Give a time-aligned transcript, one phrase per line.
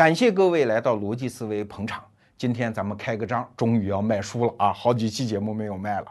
[0.00, 2.02] 感谢各位来到逻辑思维捧场。
[2.38, 4.72] 今天咱们开个张，终于要卖书了啊！
[4.72, 6.06] 好几期节目没有卖了。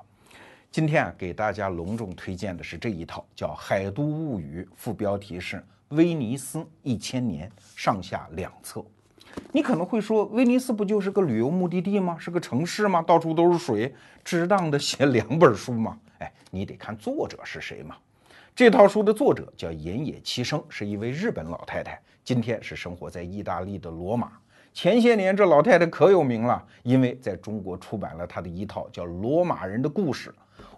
[0.69, 5.57] 今天啊，给大家隆重推荐的是这一套，叫《海都物语》，副标题是
[5.87, 8.85] 《威尼斯一千年》，上下两册。
[9.51, 12.15] 你可能会说，威尼斯不就是个旅游目的地吗？
[12.19, 13.01] 是个城市吗？
[13.01, 13.91] 到处都是水，
[14.23, 15.97] 值当的写两本书吗？
[16.19, 17.95] 哎，你得看作者是谁嘛。
[18.55, 21.99] 这套书的作者叫岩野七生，是一位日本老太太，
[22.29, 24.33] 今天是生活在意大利的罗马。
[24.71, 30.29] 前些年这老太太可有名了，因为在中国出版了她的一套叫《罗马人的故事》。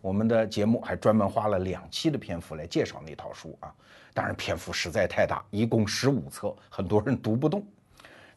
[0.02, 3.70] 我们的节目还专门花了两期的篇幅来介绍那套书啊，
[4.14, 7.62] 当然篇幅实在太大，一共十五册，很多人读不动。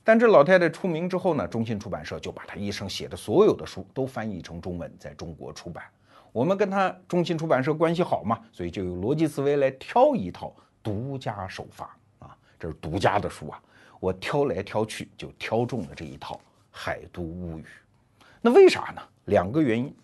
[0.02, 5.84] 但这老太太出名之后呢，中信出版社就把她一生写的所有的书都翻译成中文，在中国出版。
[6.33, 10.52] 我们跟她中信出版社关系好嘛，所以就有逻辑思维来挑一套
[10.83, 11.96] 独家首发，
[12.64, 13.60] 这是独家的书啊。
[14.00, 16.34] 我挑来挑去就挑中了这一套
[16.70, 17.62] 《海都物语》。
[18.41, 19.02] 那为啥呢？
[19.27, 19.94] 两个原因。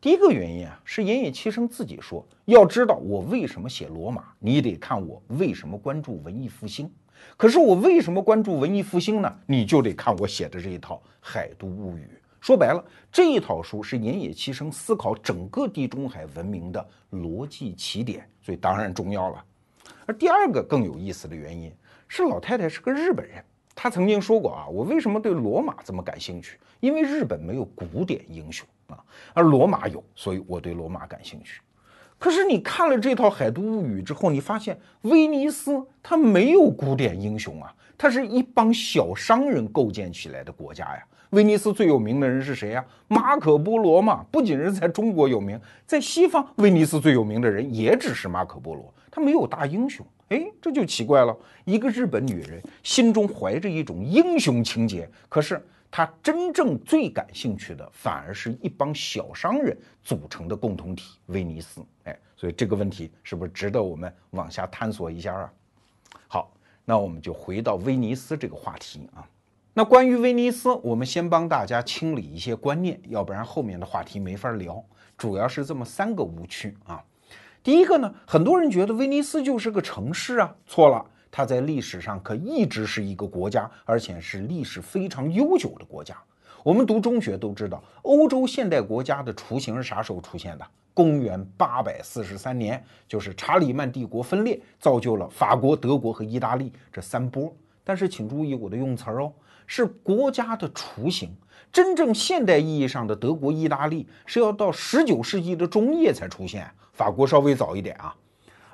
[0.00, 6.90] 第一个原因啊，是岩野七生自己说，要知道我为什么写罗马，你得看我为什么关注文艺复兴。
[7.36, 9.32] 可是我为什么关注文艺复兴呢？
[9.46, 12.02] 你就得看我写的这一套《海都物语》。
[12.40, 19.44] 说白了，这一套书是岩野七生思考整个地中海文明的逻辑起点，所以当然重要了。
[20.06, 21.72] 而第二个更有意思的原因
[22.12, 23.36] 是，老太太是个日本人，
[23.72, 26.58] 她曾经说过啊，我为什么对罗马这么感兴趣？
[26.80, 28.66] 因为日本没有古典英雄。
[28.88, 28.98] 啊，
[29.32, 31.60] 而罗马有，所以我对罗马感兴趣。
[32.18, 41.04] 可是你看了这套《海都物语》之后，你发现威尼斯它没有古典英雄啊，它是一帮小商人构建起来的国家呀。
[41.30, 42.84] 威尼斯最有名的人是谁呀？
[43.06, 44.26] 马可波罗嘛。
[44.32, 50.04] 不仅是在中国有名，在西方，威尼斯最有名的人也只是马可波罗，没有大英雄。
[50.28, 51.36] 哎，这就奇怪了。
[51.64, 55.64] 一个日本女人心中怀着一种英雄情节，可是。
[55.92, 61.84] 她真正最感兴趣的，反而是一帮小商人组成的共同体——威尼斯。
[62.04, 65.52] 哎，所以这个问题是不是值得我们往下探索一下啊？
[66.28, 66.52] 好，
[66.84, 69.26] 那我们就回到威尼斯这个话题啊。
[69.74, 74.80] 那关于威尼斯，我们先帮大家清理一些观念，要不然后面的话题没法聊。
[75.18, 77.02] 主要是这么三个误区啊。
[77.62, 81.04] 第一个呢，很多人觉得威尼斯就是个城市啊，错了。
[81.30, 86.16] 它在历史上可一直是一个国家，而且是历史非常悠久的国家。
[86.64, 90.66] 我们读中学都知道，欧洲现代国家的雏形是啥时候出现的？
[90.92, 97.54] 公元八百四十三年，就是查理曼帝国分裂，造就了法国、德国和意大利这三波。
[97.84, 99.32] 但是请注意我的用词哦，
[99.66, 101.34] 是国家的雏形。
[101.72, 108.14] 真正现代意义上的德国、意大利是要到十九世纪的中叶才出现，法国稍微早一点啊。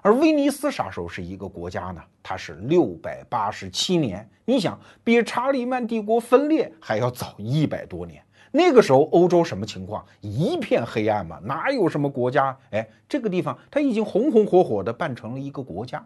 [0.01, 2.01] 而威尼斯啥时候是一个国家呢？
[2.23, 4.27] 它是六百八十七年。
[4.45, 8.23] 你想，比查理曼帝国分裂还要早一百多年。
[8.53, 10.03] 那个时候欧洲什么情况？
[10.21, 12.57] 一片黑暗嘛，哪有什么国家？
[12.71, 16.03] 哎，这个地方它已经红红火火的办成了一个国家。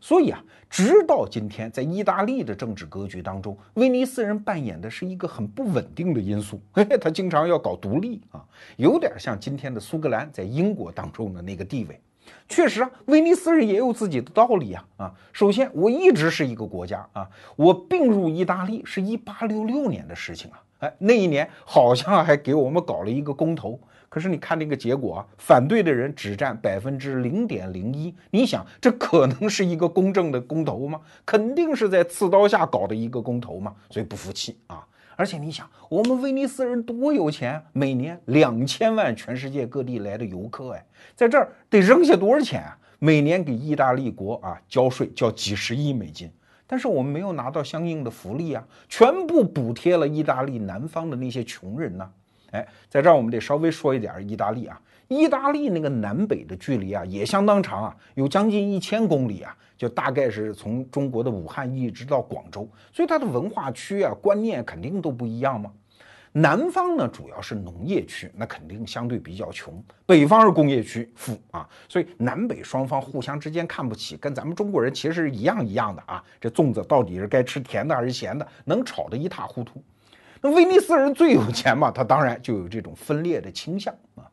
[0.00, 6.60] 所以啊，直到今天，在意大利的政治格局当中，威尼斯人扮演的是一个很不稳定的因素。
[6.72, 8.42] 嘿 嘿，他经常要搞独立啊，
[8.76, 12.00] 有点像今天的苏格兰在英国当中的那个地位。
[12.48, 15.14] 确实啊，威尼斯人也有自己的道理啊啊！
[15.32, 23.78] 首先，我一直是一个国家啊，我并入意大利是一八六六年的事情啊，哎，那一年好像还给我们搞了一个公投，
[24.10, 31.00] 可是你看那个结果啊，反对的人只占百分之零点零一，你想这可能是一个公正的公投吗？
[31.24, 34.84] 肯定是在刺刀下搞的一个公投嘛，所以不服气啊。
[35.14, 40.84] 而且你想，我们威尼斯人多有钱，每年两千万全世界各地来的游客，哎，
[41.14, 42.76] 在这儿得扔下多少钱啊？
[42.98, 46.28] 每年给意大利国啊交税交几十亿美金，
[46.66, 52.10] 但是我们没有拿到相应的福利啊，全部补贴了意大利南方的那些穷人呢。
[52.52, 59.56] 哎，在这儿我们得稍微说一点意大利啊，意大利那个南北的距离啊也相当长啊，有将近一千公里啊。
[59.80, 65.72] 就大概是从中国的武汉一直到广州，所以它的文化区啊、观念肯定都不一样嘛。
[66.32, 69.72] 南方呢主要是农业区，那肯定相对比较穷；
[70.04, 71.66] 北方是工业区，富啊。
[71.88, 76.22] 所以南北双方互相之间看不起，跟咱们中国人其实是一样一样的啊。
[76.38, 79.82] 这粽子到底是该吃甜的还是咸的，能炒得一塌糊涂。
[80.42, 84.24] 那威尼斯人最有钱嘛，他当然就有这种分裂的倾向啊。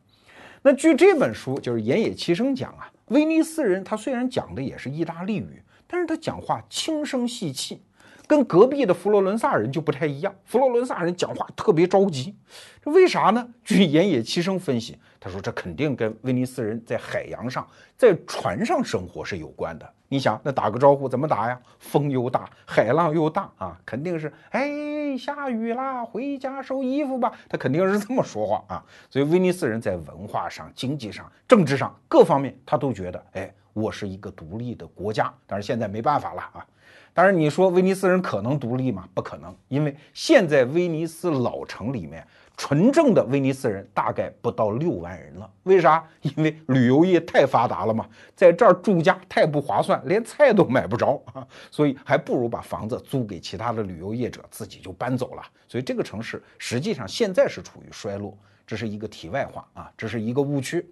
[0.62, 2.90] 那据这本书，就是岩野七生讲啊。
[3.06, 7.80] 威尼斯人他虽然讲的也是意大利语，但是他讲话轻声细气，
[8.26, 10.34] 跟隔壁的佛罗伦萨人就不太一样。
[10.44, 12.34] 佛罗伦萨人讲话特别着急，
[12.82, 13.48] 这为啥呢？
[13.64, 17.66] 据岩野七生分析，他说这肯定跟威尼斯人在海洋上，
[17.96, 19.94] 在船上生活是有关的。
[20.08, 21.60] 你想，那打个招呼怎么打呀？
[21.78, 27.30] 风又大，海浪又大啊，肯定是哎，下雨啦，回家收衣服吧。
[27.48, 28.84] 他肯定是这么说话啊。
[29.10, 35.32] 所以威尼斯人在文化上、经济上、政治上各方面，他都觉得，哎，我是一个独立的国家。
[35.46, 36.66] 但是现在没办法了啊。
[37.12, 39.06] 当然，你说威尼斯人可能独立吗？
[39.12, 42.26] 不可能，因为现在威尼斯老城里面。
[42.60, 46.04] 纯正的威尼斯人大概不到六万人了，为啥？
[46.20, 55.42] 因为旅游业太发达了嘛，在这儿住家太不划算，连菜都买不着啊， 所以还不如把房子租给其他的旅游业者，自己就搬走了。
[55.68, 60.84] 所以这个城市实际上现在是处于衰落，这是一个题外话啊，这是一个误区。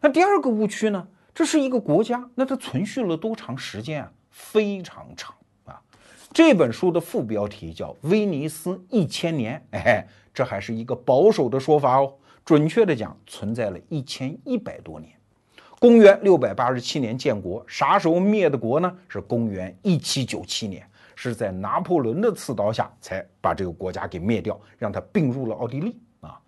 [0.00, 1.06] 那第二个误区呢？
[1.34, 4.10] 这是一个国家，那它存续了多长时间啊？
[4.30, 5.34] 非常长
[5.66, 5.78] 啊。
[6.32, 10.08] 这本书的副标题叫《威尼斯一千年》，哎。
[10.34, 12.12] 这还是一个保守的说法哦。
[12.44, 15.10] 准确的讲，存在了一千一百多年。
[15.78, 18.94] 公元六百八十七年建国，啥时候灭的国呢？
[19.08, 26.38] 是公元一七九七年，是在拿破仑的刺刀下才把这个国家给灭掉，让他并入了奥地利啊。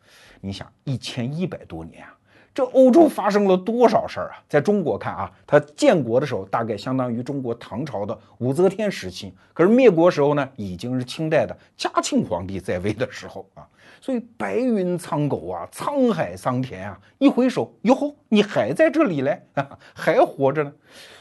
[0.40, 2.16] 你想，一千一百多年啊。
[2.54, 4.42] 这欧洲发生了多少事儿啊？
[4.48, 13.68] 在中国看啊，它建国的时候大概相当于中国唐朝的武则天时期，可是灭国时候呢，已经是清代的嘉庆皇帝在位的时候啊。
[14.00, 19.40] 所以白云苍狗啊，沧海桑田啊，一回首，哟吼，你还在这里嘞，
[19.94, 20.72] 还活着呢。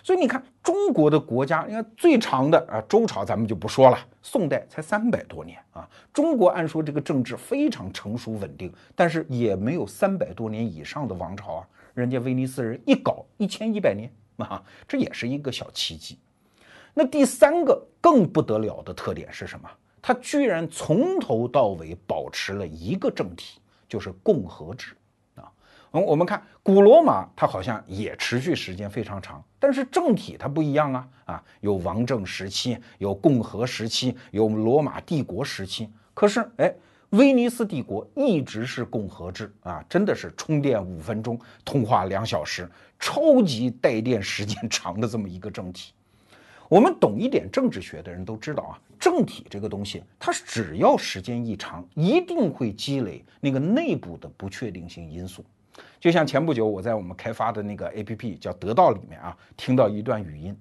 [0.04, 5.89] 所以你看，中国的国家，你看最长的啊，周朝咱们就不说了，宋代才三百多年啊。
[6.13, 11.68] 中国按说这个政治非常成熟稳定，但是也没有三百多年以上的王朝啊。
[11.94, 16.19] 人家威尼斯人一搞一千一百年啊，这也是一个小奇迹。
[16.94, 19.69] 那第三个更不得了的特点是什么？
[20.07, 23.60] 他居然从头到尾保持了一个政体，
[23.90, 24.96] 就是共和制
[25.34, 25.52] 啊。
[25.94, 35.90] 嗯，我们看古罗马，它好像也持续时间非常长，但是政体它不一样啊啊，有王政时期，有共和时期，有罗马帝国时期。
[36.13, 36.72] 可是，哎，
[37.10, 42.69] 威尼斯帝国一直是共和制啊，真的是充电五分钟，通话两小时，
[43.00, 45.94] 超级带电时间长的这么一个政体。
[46.68, 55.46] 我们懂一点政治学的人都知道啊，政体这个东西，它只要时间一长，一定会积累那个内部的不确定性因素。
[56.00, 60.56] 就像前不久我在我们开发的那个 APP 叫得到里面啊，听到一段语音，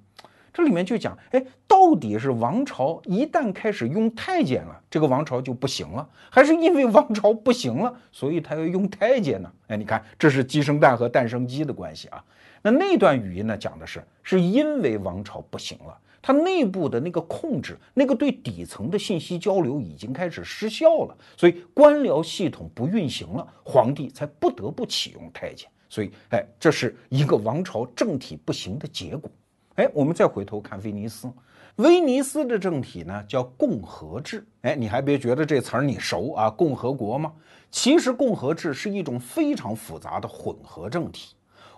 [0.53, 9.51] 这里面就讲，哎，到底是王朝一旦开始用太监了，这个王朝就不行了，还是因为王朝不行了，所以他要用太监呢？
[9.69, 12.23] 哎，你看，这是鸡生蛋和蛋生鸡的关系啊。
[12.67, 25.69] 那那段语音呢，讲的是是因为王朝不行了，它内部的那个控制，那个对底层的信息交流已经开始失效了，所以官僚系统不运行了，皇帝才不得不启用太监。
[25.91, 29.31] 所以，哎，这是一个王朝政体不行的结果。
[29.75, 31.31] 哎，我们再回头看威尼斯，
[31.77, 34.43] 威尼斯的政体呢叫共和制。
[34.63, 37.31] 哎，你还别觉得这词儿你熟啊，共和国吗？
[37.71, 41.35] 其实共和制是一种非常复杂的混合政体。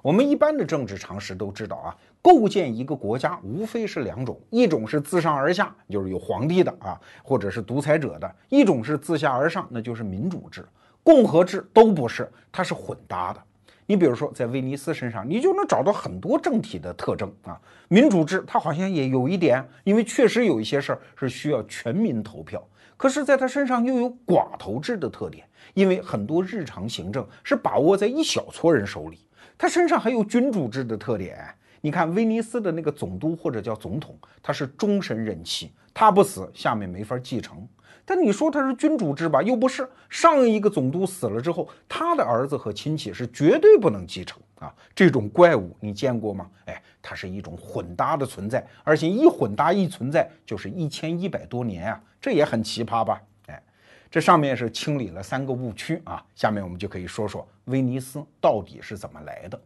[0.07, 10.65] 我们一般的政治常识都知道啊，构建一个国家无非是两种，一种是自上而下，就是有皇帝的啊，或者是独裁者的；一种是自下而上，那就是民主制、
[11.03, 13.43] 共和制都不是，它是混搭的。
[13.85, 17.61] 你比如说在威尼斯身上，你就能找到很多政体的特征啊。
[17.89, 22.65] 民主制它好像也有一点，因为确实有一些事儿是需要全民投票，
[22.97, 25.45] 可是在它身上又有寡头制的特点，
[25.75, 29.19] 因为很多日常行政是把握在一小撮人手里。
[29.59, 31.39] 他身上还有君主制的特点，
[31.81, 37.67] 你看威尼斯的那个总督或者叫总统，他是终身任期，他不死，下面没法继承。
[38.05, 39.89] 但你说他是君主制吧，又不是。
[40.09, 44.73] 上一个总督死了之后，他的儿子和亲戚是绝对不能继承啊。
[44.95, 46.49] 这种怪物你见过吗？
[46.67, 53.21] 哎，它是一种混搭的存在，而且一混搭一存在就是一千一百多年啊，这也很奇葩吧？
[53.47, 53.61] 哎
[54.09, 59.61] 这上面是清理了三个误区啊，下面我们就可以说说威尼斯到底是怎么来的。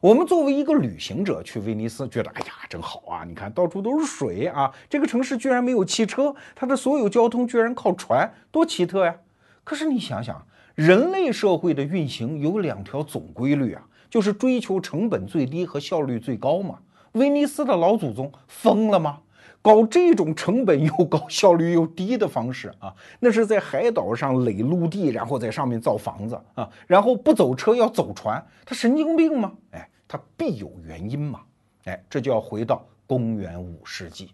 [0.00, 3.24] 我们作为一个旅行者去威尼斯，觉得哎呀真好啊！
[3.24, 9.16] 你看到处都是水啊，这个城市居然没有汽车，它的所有交通居然靠船，多奇特呀！
[9.64, 16.78] 可是你想想，人类社会的运行有两条总规律啊，就是追求成本最低和效率最高嘛。
[17.12, 19.20] 威尼斯的老祖宗疯了吗？
[19.60, 29.52] 搞这种成本又高、 效率又低的方式啊，那是在海岛上垒陆地，然后在上面造房子啊，然后不走车要走船，他神经病吗？
[29.72, 31.40] 哎，他必有原因嘛。
[31.84, 34.30] 哎，这就要回到公元五世纪，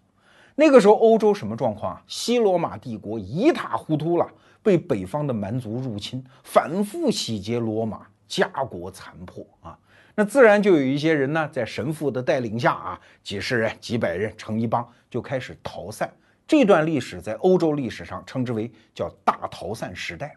[0.54, 2.02] 那个时候欧洲什么状况啊？
[2.06, 4.26] 西罗马帝国一塌糊涂了，
[4.62, 9.78] 被北方的蛮族入侵，反复洗劫罗马，家国残破啊。
[10.16, 16.08] 那自然就有一些人呢，在神父的带领下啊，几十人、几百人成一帮，就开始逃散。
[16.46, 20.36] 这段历史在欧洲历史上称之为叫大逃散时代。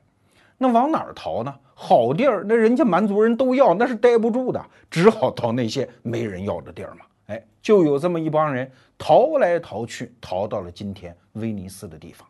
[0.58, 1.54] 那往哪儿逃呢？
[1.76, 7.06] 好地儿，那人家蛮族人都要，那是待不住的，只好到那些没人要的地儿嘛。
[7.28, 12.28] 哎，就有这么一帮人逃来逃去，逃到了今天威尼斯的地方。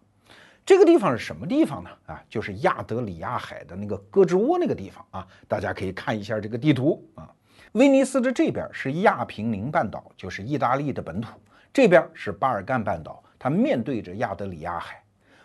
[0.65, 1.89] 这个地方是什么地方呢？
[2.07, 5.27] 啊，就是亚德里亚海的那个胳肢窝那个地方啊。
[5.47, 7.29] 大家可以看一下这个地图啊。
[7.77, 11.29] 威尼斯的这边是亚平宁半岛，就是意大利的本土；
[11.71, 14.99] 这边是巴尔干半岛，它面对着亚德里亚海。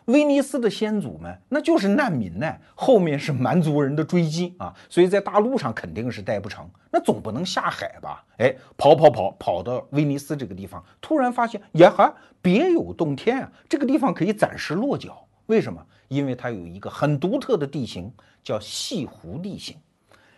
[0.06, 8.24] 威尼斯的先祖们那就是难民呢，后面是蛮族人的追击啊，所以在大陆上肯定是待不成，那总不能下海吧？
[8.38, 13.52] 哎，跑跑跑跑到威尼斯这个地方，突然发现呀哈，别有洞天啊！
[13.68, 15.84] 这个地方可以暂时落脚，为什么？
[16.08, 18.10] 因为它有一个很独特的地形，
[18.42, 19.76] 叫西湖地形。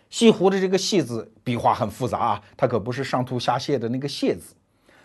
[0.09, 4.55] 西湖的这个“西”字笔画很复杂啊，它可不是上吐下泻的那个“泻”字。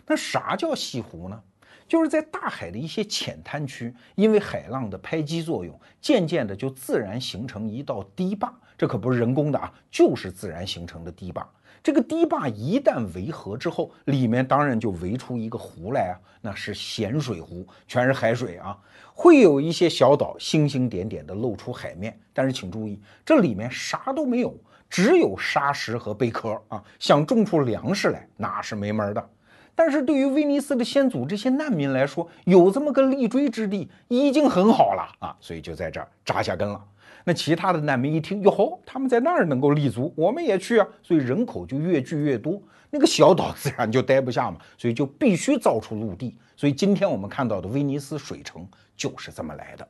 [0.07, 1.40] 那啥叫西湖呢？
[1.88, 8.52] 就是在大海的一些浅滩区，因为海浪的拍击作用，渐渐的就自然形成一道堤坝。
[8.78, 11.45] 这可不是人工的啊，就是自然形成的堤坝。
[11.83, 18.78] 这个堤坝一旦围合之后，里面当然就围出一个湖来啊，那是咸水湖，全是海水啊。
[19.12, 24.57] 会有一些小岛星星点点的露出海面，但是请注意，这里面啥都没有，
[24.90, 26.82] 只有沙石和贝壳啊。
[26.99, 29.30] 想种出粮食来，那是没门的。
[29.75, 36.85] 但是对于威尼斯的先祖这些难民来说，有这么个立锥之地已经很好了啊，所以就在这儿扎下根了。
[37.25, 46.37] 那其他的难民一听，哟吼，他们在那儿能够立足，我们也去啊，所以人口就越聚越多，那个小岛自然就待不下嘛，所以就必须造出陆地。
[46.56, 49.88] 所以今天我们看到的威尼斯水城就是这么来的。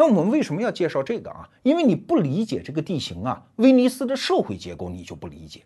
[0.00, 1.50] 那我们为什么要介绍这个啊？
[1.64, 5.64] 因为你不理解这个地形啊，威尼斯的社会结构你就不理解。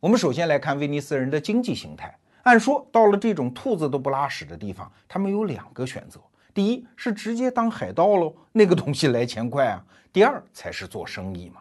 [0.00, 2.18] 我们首先来看威尼斯人的经济形态。
[2.44, 6.18] 按说到了这种兔子都不拉屎的地方，他们有两个选择：
[6.54, 11.60] 第一是直接当海盗喽，那个东西来钱快啊；第二才是做生意嘛。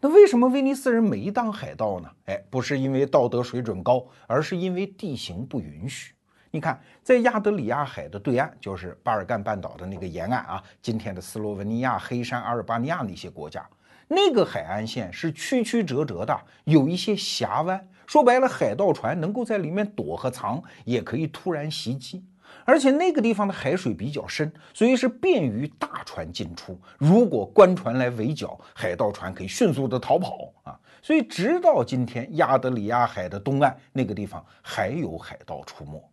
[0.00, 2.08] 那为什么威尼斯人没当海盗呢？
[2.24, 6.14] 哎，不是因为道德水准高，而是因为地形不允许。
[6.58, 13.64] 你看，在亚德里亚海的对岸，就是巴尔干半岛的那个沿岸啊，今天的斯洛文尼亚、黑山、阿尔巴尼亚那些国家，
[14.08, 17.88] 那个海岸线是曲曲折折的，有一些峡湾。
[18.08, 22.24] 说白了，海盗船能够在里面躲和藏，也可以突然袭击。
[22.64, 26.76] 而且那个地方的海水比较深，所以是便于大船进出。
[26.98, 30.76] 如果官船来围剿，海盗船可以迅速的逃跑啊。
[31.00, 36.07] 所以直到今天，亚德里亚海的东岸那个地方还有海盗出没。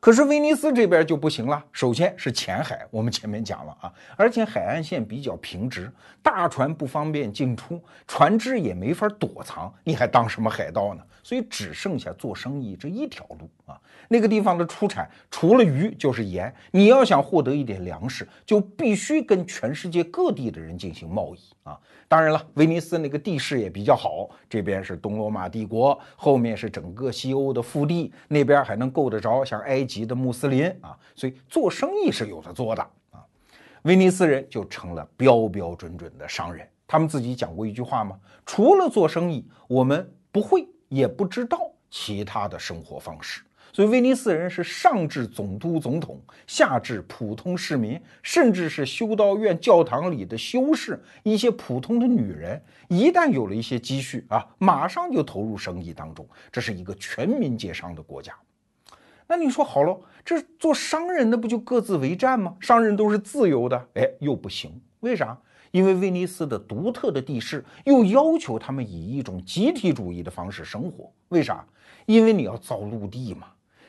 [0.00, 1.62] 可是威尼斯这边就不行了。
[1.72, 5.92] 首先是浅海，我们前面讲了啊，而且海岸线比较平直，
[6.22, 7.78] 大船不方便进出，
[8.08, 11.02] 船只也没法躲藏，你还当什么海盗呢？
[11.22, 13.80] 所以只剩下做生意这一条路啊。
[14.08, 21.78] 那个地方的出产除了鱼就是盐，你要想获得一点粮食，就必须跟全世界各地的人进行贸易啊。
[22.08, 33.22] 当然了，威尼斯那个地势也比较好，这边是东罗马帝国，后面是整个西欧的腹地，那边还能够得着像埃及的穆斯林啊，所以做生意是有的做的啊。
[33.82, 38.18] 威尼斯人就成了标标准准的商人，他们自己讲过一句话吗？
[38.44, 43.40] 除了做生意，我们不会也不知道其他的生活方式。
[43.72, 56.28] 所以威尼斯人是上至总督、总统，下至普通市民，甚至是修道院、教堂里的修士，一些普通的女人，一旦有了一些积蓄啊，马上就投入生意当中。
[56.50, 58.34] 这是一个全民皆商的国家。
[59.28, 62.56] 那你说好了，这做商人的不就各自为战吗？
[62.60, 64.82] 商人都是自由的，哎，又不行。
[64.98, 65.38] 为啥？
[65.70, 71.10] 因为威尼斯的独特的地势又要求他们以一种集体主义的方式生活。
[71.28, 71.64] 为啥？
[72.06, 73.46] 因为你要造陆地嘛。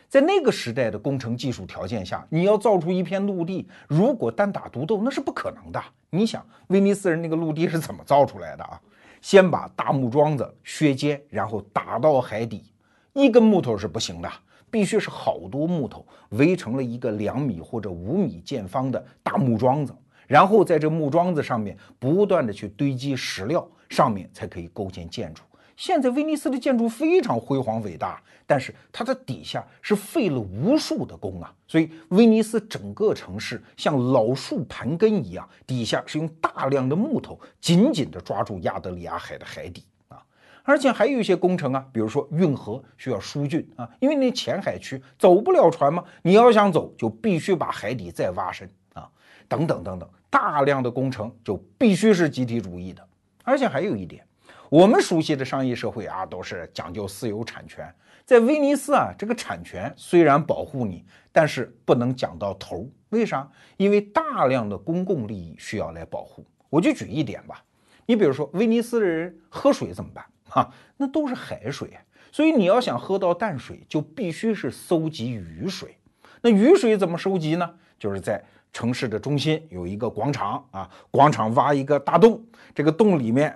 [0.07, 5.81] 在那个时代的工程技术条件下，你要造出一片陆地，如果单打独斗，那是不可能的。
[6.09, 8.79] 你想，威尼斯人那个陆地是怎么造出来的啊？
[9.21, 12.65] 先把大木桩子削尖，然后打到海底，
[13.13, 14.29] 一根木头是不行的，
[14.69, 19.95] 必须是好多木头围成了一个两米或者五米见方的大木桩子，
[20.31, 25.43] 然后在这木桩子上面不断的去堆积石料，上面才可以构建建筑。
[25.75, 40.23] 现在威尼斯的建筑非常辉煌伟大，但是它的底下是费了无数的工啊，所以威尼斯整个城市像老树盘根一样，底下是用大量的木头紧紧地抓住亚得里亚海的海底啊，
[40.63, 49.09] 而且还有一些工程啊，比如说运河需要疏浚啊，因为那浅海区走不了船嘛，你要想走就必须把海底再挖深啊，
[49.50, 53.07] 等等等等，大量的工程就必须是集体主义的，
[53.43, 54.25] 而且还有一点。
[54.69, 57.93] 我们熟悉的商业社会啊，都是讲究私有产权。
[58.25, 62.89] 在威尼斯啊，这个产权虽然保护你，但是不能讲到头。
[63.09, 63.45] 为啥？
[63.75, 66.45] 因为大量的公共利益需要来保护。
[66.69, 67.61] 我就举一点吧，
[68.05, 70.73] 你比如说威尼斯的人喝水怎么办啊？
[70.95, 71.89] 那都是海水，
[72.31, 75.97] 所以你要想喝到淡水，就必须是搜集雨水。
[76.41, 77.73] 那雨水怎么收集呢？
[78.00, 78.41] 就是在
[78.73, 82.41] 城市的中心有一个广场啊，广场挖一个大洞，
[82.73, 83.53] 这个洞里面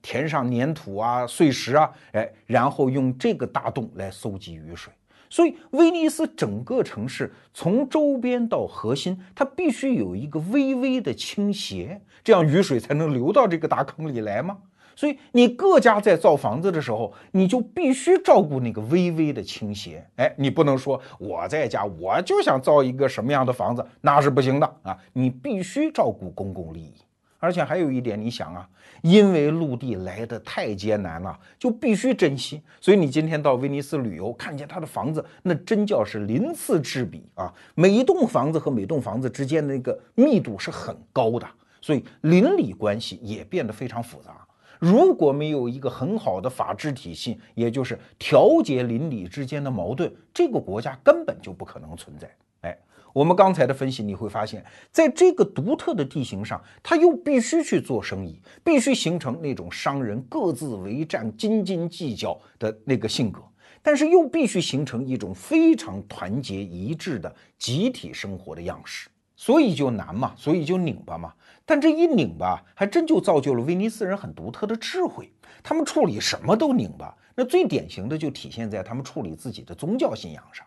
[0.00, 4.92] 填上粘土啊、碎石啊，哎，然后用这个大洞来搜集雨水。
[5.28, 14.58] 所以，威尼斯整个城市从周边到核心，它必须有一个微微的倾斜，这样雨水才能流到这个大坑里来吗？
[14.94, 20.06] 所以，你各家在造房子的时候，你就必须照顾那个微微的倾斜。
[20.16, 24.96] 哎，你不能说我在家我就想造一个什么样的房子，那是不行的啊！
[25.12, 26.92] 你必须照顾公共利益。
[27.38, 28.68] 而且还有一点，你想啊，
[29.00, 32.62] 因为陆地来的太艰难了，就必须珍惜。
[32.80, 37.52] 所以你今天到威尼斯旅游，看见他的房子，那真叫是鳞次栉比啊！
[37.74, 41.48] 每一栋房子和每栋房子之间的那个密度是很高的，
[41.80, 44.46] 所以邻里关系也变得非常复杂。
[44.82, 52.28] 如果没有一个很好的法治体系，也就是调节邻里之间的矛盾，这个国家根本就不可能存在。
[52.62, 52.76] 哎
[53.12, 63.40] 我们刚才的分析，你会发现，在这个独特的地形上，他又必须去做生意，必须形成那种商人各自为战、斤斤计较的那个性格，
[63.82, 69.08] 但是又必须形成一种非常团结一致的集体生活的样式，
[69.42, 71.32] 所以就难嘛，所以就拧巴嘛。
[71.66, 75.32] 但这一拧巴，还真就造就了威尼斯人很独特的智慧，
[75.64, 77.12] 他们处理什么都拧巴。
[77.34, 80.64] 那最典型的就体现在他们处理自己的宗教信仰上。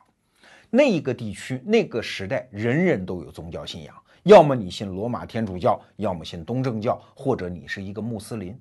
[0.70, 8.60] 那一个地区，那个时代，人人都有宗教信仰，要么你信罗马天主教，要么信东正教，或者你是一个穆斯林。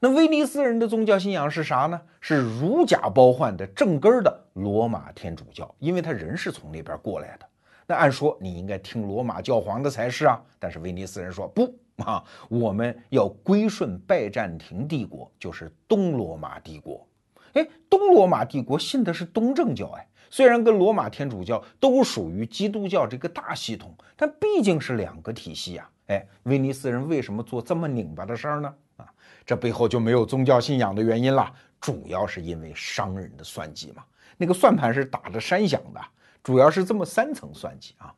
[0.00, 2.00] 那威尼斯人的宗教信仰是啥呢？
[2.20, 7.46] 是如假包换的正根儿的罗马天主教，因为他人是从那边过来的。
[7.86, 17.06] 那按说你应该听罗马教皇的才是啊，但是威尼斯人说不啊，我们要归顺拜占庭帝国，就是东罗马帝国。
[17.52, 20.06] 哎，东罗马帝国信的是东正教，哎。
[20.30, 25.88] 虽然跟罗马天主教都属于基督教这个大系统，但毕竟是两个体系呀。
[26.08, 28.74] 哎，威尼斯人为什么做这么拧巴的事儿呢？
[28.96, 29.06] 啊，
[29.46, 31.48] 这背后就没有宗教信仰的原因了，
[31.80, 34.02] 主要是因为商人的算计嘛。
[34.36, 36.00] 那个算盘是打着山响的，
[36.44, 38.14] 主要是这么三层算计啊。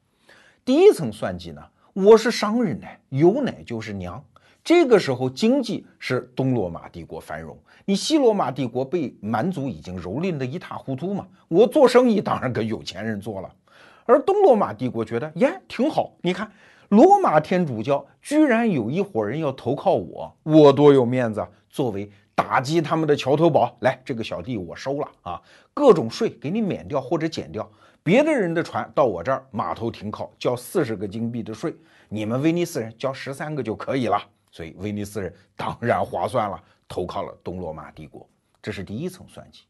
[0.64, 1.62] 第一层算计呢，
[1.92, 4.22] 我是商人呢，有奶就是娘。
[4.64, 11.24] 这个时候经济是东罗马帝国繁荣，你西罗马帝国被蛮族已经蹂躏的一塌糊涂嘛。
[11.46, 13.54] 我做生意当然跟有钱人做了，
[14.06, 16.50] 而东罗马帝国觉得耶挺好，你看
[16.88, 21.48] 罗马天主教居然有一伙人要投靠我，我多有面子啊。
[21.68, 25.40] 作为打击他们的桥头堡，来这个小弟我收了啊，
[25.72, 27.70] 各种税给你免掉或者减掉，
[28.06, 31.74] 别的人的船到我这儿码头停靠，交四十个金币的税，
[32.08, 34.16] 你们威尼斯人交十三个就可以了。
[34.52, 38.24] 所以威尼斯人当然划算了，投靠了东罗马帝国，
[38.62, 39.62] 这是第一层算计。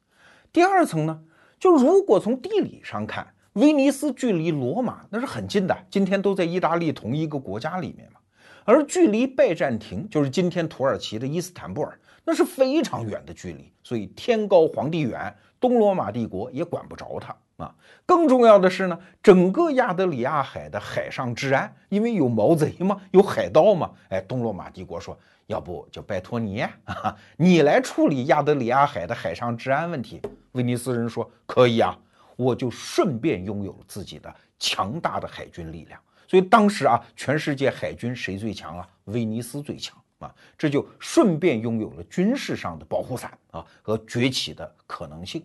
[0.53, 1.19] 第二层呢，
[1.59, 8.21] 就如果从地理上看，威尼斯距离罗马那是很近的，今天都在意大利同一个国家里面嘛。
[8.67, 13.73] 而距离拜占庭，就是今天土耳其的伊斯坦布尔，那是非常远的距离。
[13.83, 17.37] 所以天高皇帝远，东罗马帝国也管不着他。
[17.57, 30.21] 啊，更重要的是呢，整个亚得里亚海的海上治安，因为有毛贼嘛，有海盗嘛，哎，东罗马帝国说，要不就拜托你， 啊，你来处理亚得里亚海的海上治安问题。
[30.53, 31.97] 威尼斯人说可以啊，
[32.37, 35.99] 我就顺便拥有了自己的强大的海军力量。
[36.29, 38.87] 所以当时啊，全世界海军谁最强啊？
[39.05, 45.45] 威尼斯最强啊，这就顺便拥有了军事上的保护伞啊和崛起的可能性。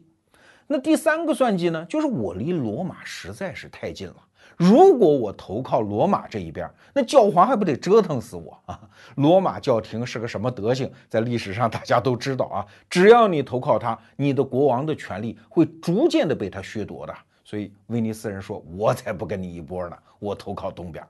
[0.67, 4.15] 那第三个算计呢，就是我离罗马实在是太近了。
[4.57, 8.79] 如果我投靠罗马这一边，那教皇还不得折腾死我啊？
[9.15, 12.65] 罗马教廷是个什么德行，在历史上大家都知道啊。
[12.89, 17.15] 只要你投靠他，你的国王的权力会逐渐的被他削夺的。
[17.43, 21.05] 所以威尼斯人说：“我才不跟你一波呢，我投靠东边。”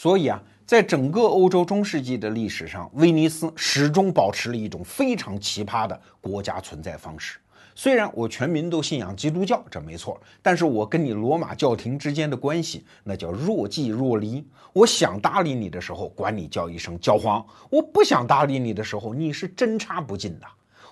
[0.00, 7.40] 所以啊，在整个欧洲中世纪的历史上，威尼斯始终保持了一种非常奇葩的国家存在方式。
[7.74, 14.46] 虽然我全民都信仰基督教，这没错，但是我跟你罗马教廷之间的关系，那叫若即若离。
[14.72, 20.46] 我想搭理你的时候，管你叫一声教皇；我不想搭理你的时候，你是针插不进的。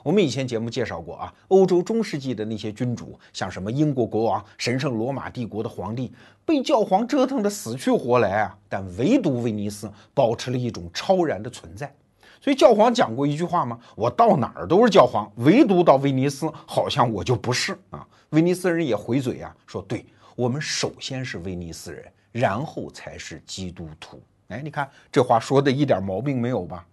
[0.07, 6.13] 我们以前节目介绍过啊，欧洲中世纪的那些君主，像什么英国国王、神圣罗马帝国的皇帝，
[6.45, 11.93] 被教皇折腾的死去活来啊，但唯独威尼斯保持了一种超然的存在。
[12.41, 13.81] 所以教皇讲过一句话吗？
[13.97, 18.07] 我到哪儿都是教皇，唯独到威尼斯好像我就不是啊。
[18.31, 24.23] 威尼斯人也回嘴啊，说对我们首先是威尼斯人，然后才是基督徒。
[24.51, 26.87] 哎，你看这话说的一点毛病没有吧？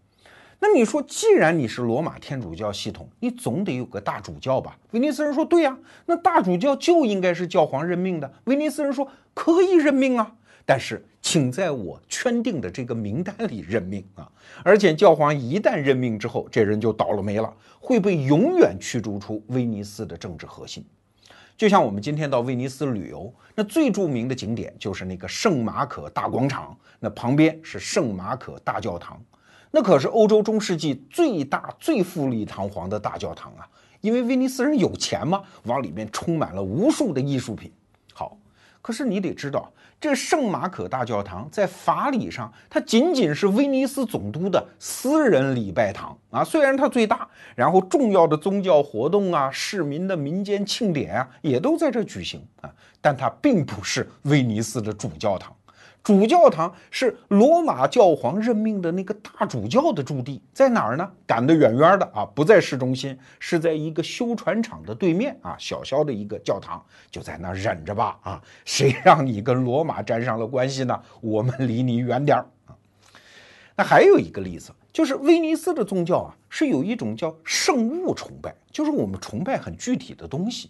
[0.66, 4.78] 那你说，既然你是罗马天主教系统，你总得有个大主教吧？
[4.92, 8.34] 威尼斯人说对呀，那大主教就应该是教皇任命的。
[8.46, 10.34] 威尼斯人说可以任命啊，
[10.66, 14.32] 但是请在我圈定的这个名单里任命啊。
[14.64, 20.86] 而且教皇一旦任命之后，这人就倒了霉了，会被永远驱逐出威尼斯的政治核心。
[21.58, 29.22] 就像我们今天到威尼斯旅游，那最著名的景点就是那个圣马可大广场，那旁边是圣马可大教堂。
[29.76, 33.68] 那可是欧洲中世纪最大、最富丽堂皇的大教堂啊！
[34.02, 37.72] 因为威尼斯人有钱嘛，往里面充满了无数的艺术品。
[38.14, 38.38] 好，
[38.84, 46.44] 可是你得知道，这圣马可大教堂在法理上，它仅仅是威尼斯总督的私人礼拜堂啊。
[46.44, 52.70] 虽然它最大，然后重要的宗教活动啊、市民的民间庆典啊，也都在这举行啊，
[53.02, 55.52] 但它并不是威尼斯的主教堂。
[56.04, 61.10] 主教堂是罗马教皇任命的那个大主教的驻地，在哪儿呢？
[61.26, 68.42] 赶得远远的啊，不在市中心，是在一个修船厂的对面啊，小小的一个教堂，就在那儿忍着吧啊！
[68.66, 71.02] 谁让你跟罗马沾上了关系呢？
[71.22, 72.76] 我们离你远点儿啊！
[73.78, 80.70] 那还有一个例子，就是威尼斯的宗教啊，是有一种叫圣物崇拜，就是我们崇拜很具体的东西。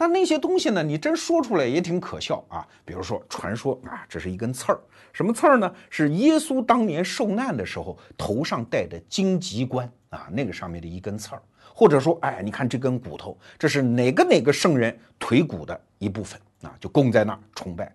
[0.00, 0.80] 但那些东西呢？
[0.80, 2.64] 你真说出来也挺可笑啊！
[2.84, 4.78] 比如说，传说啊，这是一根刺儿，
[5.12, 5.74] 什么刺儿呢？
[5.90, 11.42] 是耶稣当年受难的时候头上戴的荆棘冠啊，那个上面的一根刺儿。
[11.74, 16.72] 或者说，哎，你看这根骨头，这是哪个哪个圣人腿骨的一部分啊？
[16.78, 17.92] 就供在那儿崇拜。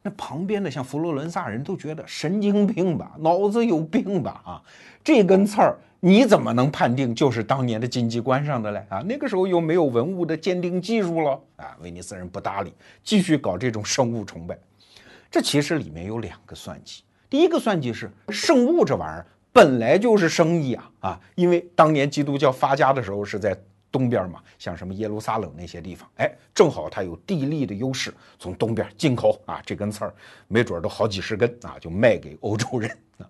[0.00, 4.40] 那旁边的像佛罗伦萨人都觉得神经病吧，脑子有病吧？
[4.46, 4.62] 啊，
[5.04, 5.76] 这根刺儿。
[6.06, 8.86] 你怎么能判定就是当年的金鸡冠上的嘞？
[8.88, 11.76] 啊，那个时候又没有文物的鉴定技术了啊！
[11.80, 14.56] 威尼斯人不搭理，继续搞这种生物崇拜。
[15.32, 17.02] 这其实里面有两个算计。
[17.28, 21.20] 第一个算计是圣物这玩意儿本来就是生意啊啊！
[21.34, 30.14] 因为当年基督教发家的时候是在东边嘛，像什么耶路撒冷那些地方，哎，正好它有地利的优势，从东边进口啊，这根刺儿
[30.46, 32.88] 没准都好几十根啊，就卖给欧洲人
[33.18, 33.26] 啊。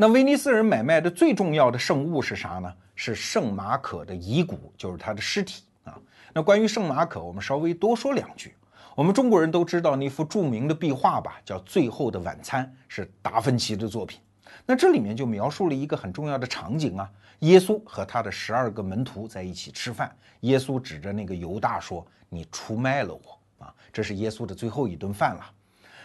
[0.00, 2.74] 那威尼斯人买卖的最重要的圣物是啥呢？
[2.94, 5.94] 是圣马可的遗骨，就是他的尸体啊。
[6.32, 8.54] 那关于圣马可，我们稍微多说两句。
[8.94, 14.18] 我们中国人都知道那幅著名的壁画吧，叫《最后的晚餐》，是达芬奇的作品。
[14.64, 17.10] 那这里面就描述了一个很重要的场景啊，
[17.40, 20.10] 耶稣和他的十二个门徒在一起吃饭，
[20.40, 25.44] 耶稣指着那个犹大说：“你出卖了我啊！”这是耶稣的最后一顿饭了。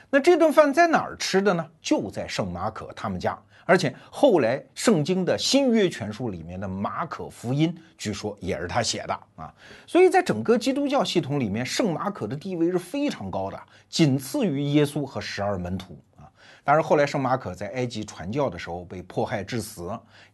[0.10, 1.65] 那这顿饭在哪儿吃的呢？
[1.81, 3.41] 就在圣马可他们家。
[3.65, 9.54] 而且后来圣经的新约全书里面的马可福音，据说也是他写的啊。
[9.88, 16.30] 所以在整个基督教系统里面，圣马可的地位是非常高的，仅次于耶稣和十二门徒啊。
[16.63, 19.91] 当然后来圣马可在埃及传教的时候被迫害致死，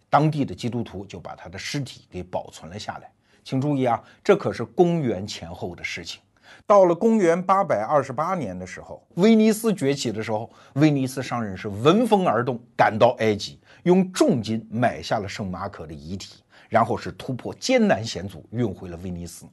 [0.10, 3.10] 当地的基督徒就把他的尸体给保存了下来。
[3.44, 6.22] 请注意啊，这可是公元前后的事情。
[6.66, 19.46] 到了公元八百二十八年的时候，威尼斯崛起的时候，威尼斯商人是闻风而动，赶到埃及，用重金买下了圣马可的遗体，然后是突破艰难险阻运回了威尼斯。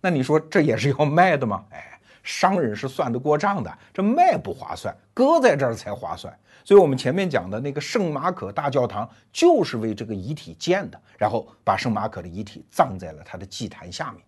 [0.00, 1.64] 那你说这也是要卖的吗？
[1.70, 6.36] 哎，商人是算得过账的，这卖不划算，搁在这儿才划算。
[6.64, 14.20] 所以我们前面讲的那个圣马可大教堂，就是为这个遗体建的，然后把圣马可的遗体葬在了他的祭坛下面。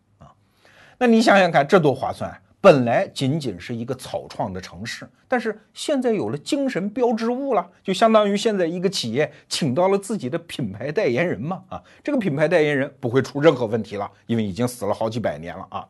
[1.00, 2.28] 那你想想看，这多划算！
[2.60, 11.62] 本来仅仅是一个草创的城市，但是现在有了精神标志物了，就相当于现在一个企业请到了自己的品牌代言人嘛。
[11.68, 15.86] 啊，这个品牌代言人不会出任何问题了，因为已经死了好几百年了啊。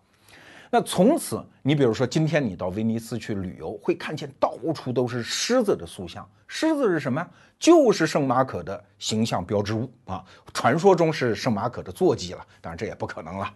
[0.71, 6.29] 那从此，你比如说今天你到威尼斯去旅游，会看见到处都是狮子的塑像。
[6.47, 7.31] 狮子是什么呀？
[7.59, 10.23] 就是圣马可的形象标志物啊。
[10.53, 13.51] 传说中是圣马可的坐骑了，当然这也不可能了。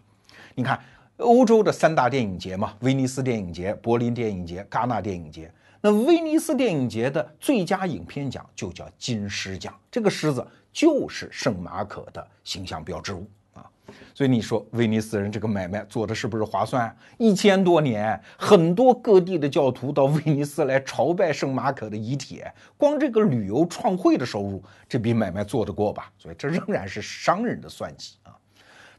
[0.55, 0.83] 你看。
[1.23, 5.53] 欧洲的三大电影节嘛，威尼斯电影节、柏林电影节、戛纳电影节。
[5.81, 13.69] 那威尼斯电影节的最佳影片奖就叫金狮奖，这个狮子就是圣马可的形象标志物啊。
[14.15, 16.95] 所以你说威尼斯人这个买卖做的是不是划算？
[17.19, 22.43] 一千多年，很多各地的教徒到威尼斯来朝拜圣马可的遗体，
[22.77, 26.13] 光这个旅游创汇的收入，这笔买卖做得过吧？
[26.17, 28.15] 所以这仍然是商人的算计。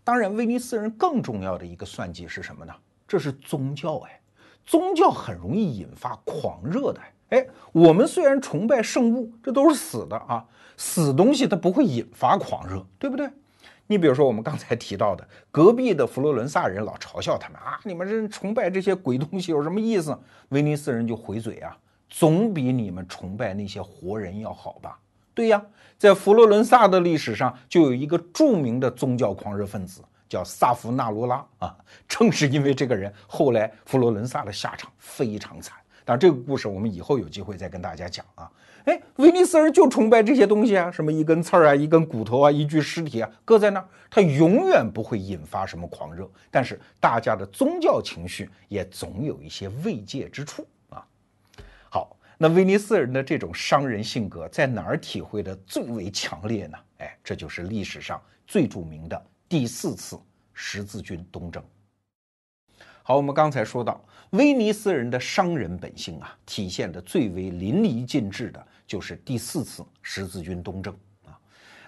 [0.03, 2.73] 当然，威尼斯人更重要的一个算计是什么呢？
[3.07, 4.19] 这是宗教哎，
[4.65, 10.45] 宗教很容易引发狂热的哎，我们虽然崇拜圣物，这都是死的啊，
[10.77, 13.29] 死东西它不会引发狂热，对不对？
[13.87, 20.17] 你比如说我们刚才提到的，隔壁的佛罗伦萨人老嘲笑他们啊，你们这崇拜这些鬼东西有什么意思？
[20.49, 21.77] 威尼斯人就回嘴啊，
[22.09, 24.99] 总比你们崇拜那些活人要好吧？
[25.33, 25.61] 对呀，
[25.97, 30.01] 在佛罗伦萨的历史上就有一个著名的宗教狂热分子。
[30.29, 35.77] 叫萨弗纳罗拉啊，正是因为这个人，后来佛罗伦萨的下场非常惨。
[36.03, 38.49] 当然，这个故事我们以后有机会再跟大家讲啊。
[38.85, 46.27] 哎，威尼斯人就崇拜这些东西啊，什么一根刺儿啊，一根骨头啊，一具尸体啊，搁在那儿，他永远不会引发什么狂热。
[46.49, 50.65] 但是大家的宗教情绪也总有一些慰藉之处。
[52.37, 56.77] 那威尼斯人的这种商人性格在哪儿体会的最为强烈呢？
[56.97, 59.25] 哎，这就是历史上最著名的。
[59.47, 60.19] 第四次
[60.53, 61.63] 十字军东征。
[63.03, 70.95] 好，我们刚才说到，威尼斯人的商人本性啊，体现的最为淋漓尽致的，就是第四次十字军东征。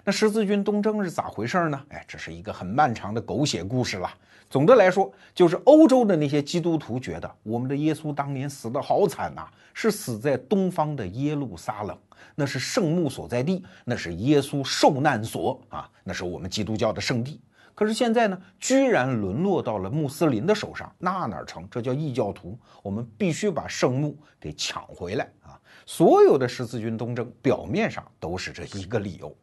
[0.08, 1.82] 那十字军东征是咋回事呢？
[1.88, 4.08] 哎，这是一个很漫长的狗血故事了。
[4.48, 11.98] 总的来说，就是欧洲的那些基督徒觉得，我们的耶稣当年死的好惨呐，是死在东方的耶路撒冷。
[12.36, 17.40] 那是圣墓所在地，那是耶稣受难所啊，那是我们基督教的圣地。
[17.74, 21.66] 可是现在呢，居然沦落到了穆斯林的手上，那哪成？
[21.68, 22.56] 这叫异教徒。
[22.80, 25.58] 我们必须把圣墓给抢回来啊！
[25.84, 29.36] 所有的十字军东征表面上都是这一个理由。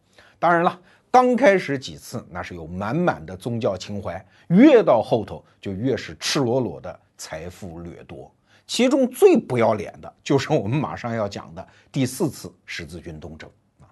[0.44, 0.78] 当然了，
[1.10, 8.30] 刚开始几次那是有满满的宗教情怀，越到后头就越是赤裸裸的财富掠夺。
[8.68, 13.88] 其中最不要脸的就是我们马上要讲的第四次十字军东征啊，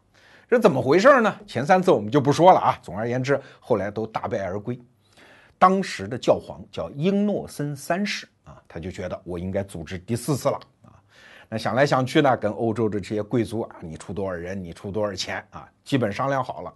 [0.50, 1.34] 这怎么回事呢？
[1.48, 2.78] 前三次我们就不说了啊。
[2.82, 4.78] 总而言之，后来都大败而归。
[5.58, 10.60] 当时的教皇叫英诺森三世啊，他就觉得我应该组织第四次了。
[11.54, 16.74] 那想来想去呢，跟欧洲的这些贵族啊，你出多少人，你出多少钱啊，基本商量好了。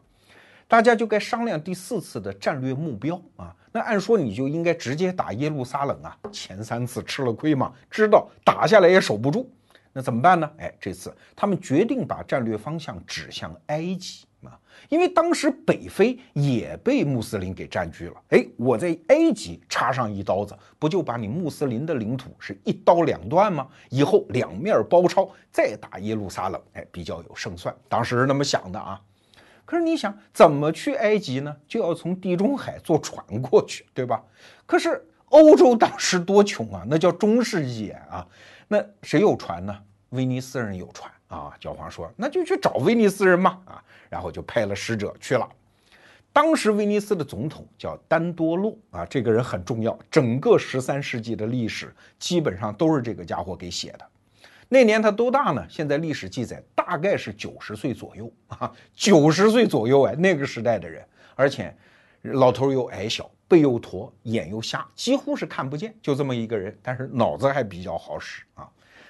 [0.68, 3.56] 大家就该商量第四次的战略目标啊。
[3.72, 6.18] 那按说你就应该直接打耶路撒冷啊。
[6.30, 9.50] 前三次吃了亏嘛，知道打下来也守不住。
[9.94, 10.52] 那怎么办呢？
[10.58, 18.16] 哎，这次他们决定把战略方向指向埃及啊，因为当时北非也被穆斯林给占据了。
[18.30, 23.68] 哎，我在埃及插上一刀子，不就把你穆斯林的领土是一刀两断吗？
[23.90, 27.76] 以后两面包抄，再打耶路撒冷，哎，比较有胜算。
[27.88, 29.02] 当时是那么想的啊。
[29.66, 31.56] 可是你想怎么去埃及呢？
[31.68, 34.24] 就要从地中海坐船过去，对吧？
[34.66, 38.28] 可是欧洲当时多穷啊，那叫中世纪啊，
[38.68, 39.76] 那谁有船呢？
[40.10, 41.54] 威尼斯人有船啊。
[41.60, 45.50] 教皇说，那就去找威尼斯人嘛啊，然后就派了使者去了。
[46.34, 54.06] 当时威尼斯的总统叫丹多洛啊，这个人很重要，整个十三世纪的历史基本上都是这个家伙给写的。
[54.68, 55.66] 那年他多大呢？
[55.70, 61.74] 现在历史记载大概是九十岁左右啊，九十岁左右哎，那个时代的人，而且
[62.24, 68.68] 老头又矮小，背又驼，眼又瞎，几乎是看不见，就这么一个人，但是脑子还比较好使啊。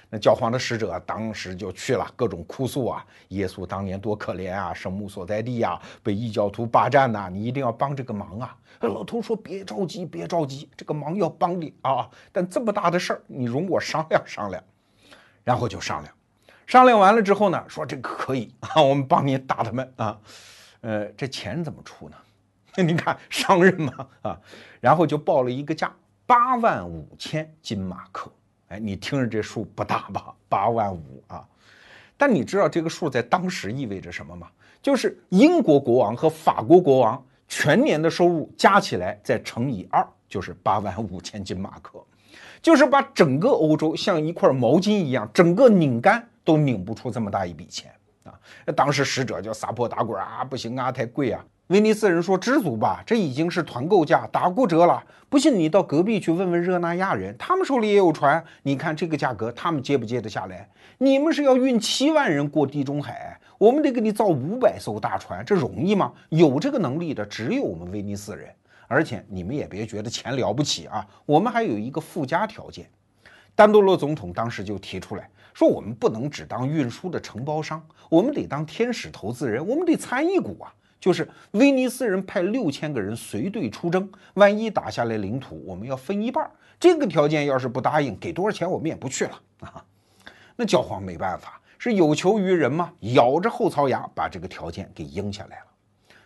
[0.08, 8.56] 那教皇的使者当时就去了，各种哭诉啊，耶稣当年多可怜啊，圣墓所在地呀，被异教徒霸占呐，你一定要帮这个忙啊。
[8.80, 14.62] 老头说别着急，别着急，这个忙要帮你啊，但这么大的事儿，你容我商量商量。
[15.42, 16.14] 然后就商量，
[16.66, 20.18] 商量完了之后呢，说这个可以啊， 我们帮你打他们啊，
[20.82, 22.16] 呃，这钱怎么出呢？
[22.82, 24.40] 你看商人嘛啊，
[24.80, 25.94] 然后就报了一个价，
[26.26, 28.30] 八万五千金马克。
[28.68, 30.34] 哎，你听着这数不大吧？
[30.48, 31.46] 八万五啊，
[32.16, 34.48] 但你知道这个数在当时意味着什么吗？
[34.82, 42.02] 就是英国国王和法国国王全年的收入加起来再乘以二，就是八万五千金马克。
[42.62, 47.92] 就是把整个欧洲像一块毛巾一样，整个拧干都拧不出这么大一笔钱
[48.24, 48.34] 啊！
[48.74, 51.44] 当时使者就撒泼打滚啊，不行啊，太贵啊！
[51.68, 55.02] 威尼斯人说知足吧，这已经是团购价，打过折了。
[55.28, 60.68] 不信你到隔壁去问问热那亚人，他们手里也有船，你看这个价格，他们接不接得下来？
[60.98, 66.12] 你们是要运七万人过地中海，我们得给你造五百艘大船，这容易吗？
[66.28, 68.48] 有这个能力的只有我们威尼斯人。
[68.86, 72.88] 而且你们也别觉得钱了不起啊，我们还有一个附加条件。
[73.56, 80.72] 丹多洛总统当时就提出来说，我们不能只当运输的承包商，我们得当天使投资人，我们得参一股啊。
[81.00, 86.50] 就是威尼斯人派六千个人随队出征，万一打下来领土，我们要分一半。
[86.78, 89.84] 这个条件要是不答应，给多少钱我们也不去了啊。
[90.56, 95.66] 那教皇没办法，是有求于人嘛，咬着后槽牙把这个条件给应下来了。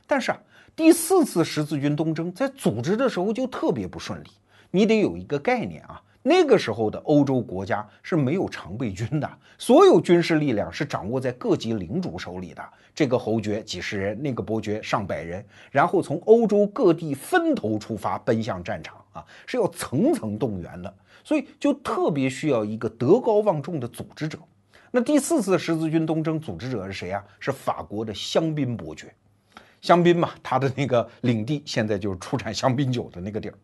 [0.07, 0.39] 但是啊。
[0.77, 4.29] 第四次十字军东征在组织的时候就特别不顺利，
[4.71, 12.63] 你得有一个概念啊，那个时候的欧洲国家是没有常备军的，所有军事力量是掌握在各级领主手里的。
[12.95, 20.95] 这个侯爵几十人，那个伯爵上百人，然后从欧洲各地分头出发，奔向战场啊，是要层层动员的。
[21.25, 24.39] 所以就特别需要一个德高望重的组织者。
[24.91, 27.25] 那第四次十字军东征组织者是谁啊？
[27.39, 29.15] 是法国的香槟伯爵。
[29.81, 33.55] 香槟嘛，他的那个领地现在就是出产香槟酒的那个地儿。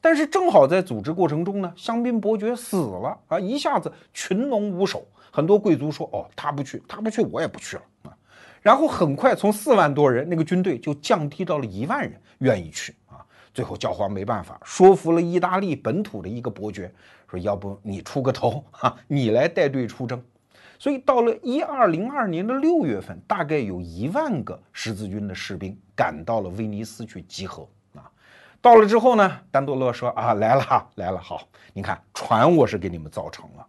[0.00, 8.16] 但是正好在组织过程中呢，香槟伯爵死了啊，一下子群龙无首，很多贵族说：“哦，他不去，他不去，我也不去了啊。”
[8.62, 13.24] 然后很快从四万多人那个军队就降低到了一万人愿意去啊。
[13.52, 16.92] 最后教皇没办法，说服了意大利本土的一个伯爵，
[17.28, 20.22] 说：“要不你出个头啊，你来带队出征。”
[20.78, 27.68] 所以到了一二零二年的六月份，大概有一万个十字军的士兵赶到了威尼斯去集合。
[28.60, 31.42] 到了之后呢，丹多勒说啊，来了来了，好，
[31.72, 33.66] 你看船我是给你们造成了。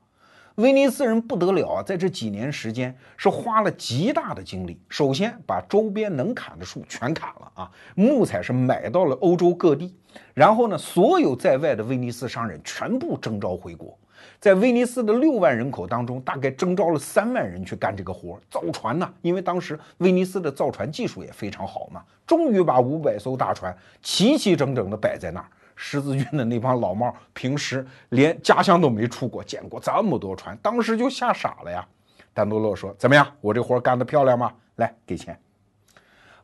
[0.55, 9.95] 威尼斯人不得了啊，在这几年时间是花了极大的精力，首先把周边能砍的树全砍了啊，木材是买到了欧洲各地，
[10.33, 13.97] 然后呢，所有在外的威尼斯商人全部征召回国。
[14.39, 19.09] 在威尼斯的六万人口当中，大概征召了三万人去干这个活造船呢。
[19.21, 25.45] 因为当时威尼斯的造船技术也非常好嘛，终于把五百艘大船齐齐整整的摆在那儿。
[25.81, 31.87] 十字军的那帮老帽平时连家乡都没出过，见过这么多船，当时就吓傻了呀。
[32.33, 34.51] 丹多洛说：“怎么样，我这活干得漂亮吗？
[34.75, 35.39] 来，给钱。”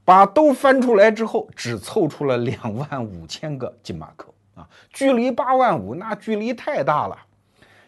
[0.05, 7.17] 把都翻出来之后，只凑出了两万五千个金马克啊，距离八万五那距离太大了。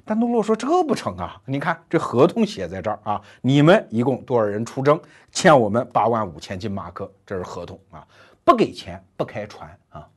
[0.07, 1.35] 丹多洛说：“这不成啊！
[1.45, 4.97] 你看这合同写在这儿啊，你们一共多少人出征，
[5.33, 8.07] 欠我们八万五千金马克，这是合同啊！
[8.45, 10.07] 不给钱不开船啊！”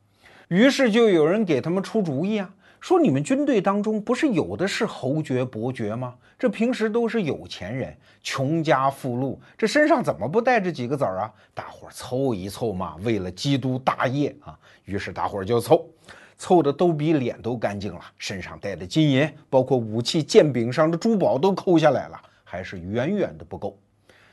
[0.47, 2.49] 于是就有人给他们出主意啊，
[2.79, 6.15] 说你们军队当中不是有的是侯爵、伯爵吗？
[6.39, 11.33] 这平时都是有钱人，穷家富路，这身上怎么不带着几个子儿啊？
[11.53, 14.57] 大伙儿凑一凑嘛，为了基督大业啊！
[14.85, 15.85] 于是大伙儿就凑。
[16.41, 23.77] 凑的都比脸都干净了，身上带的金银，包括武器、剑柄上的珠宝都抠下来了，还是远远的不够。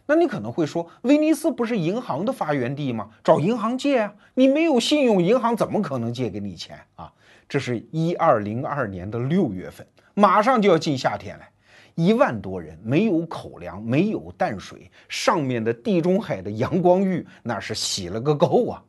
[0.06, 3.10] 那你可能会说，威尼斯不是银行的发源地吗？
[3.22, 4.14] 找银行借啊！
[4.32, 7.12] 你没有信用，银行怎么可能借给你钱啊？
[7.46, 11.44] 这是一二零二年的六月份，马上就要进夏天了，
[11.94, 18.82] 一万多人没有口粮，没有淡水，上面的地中海的阳光浴那是洗了个够啊！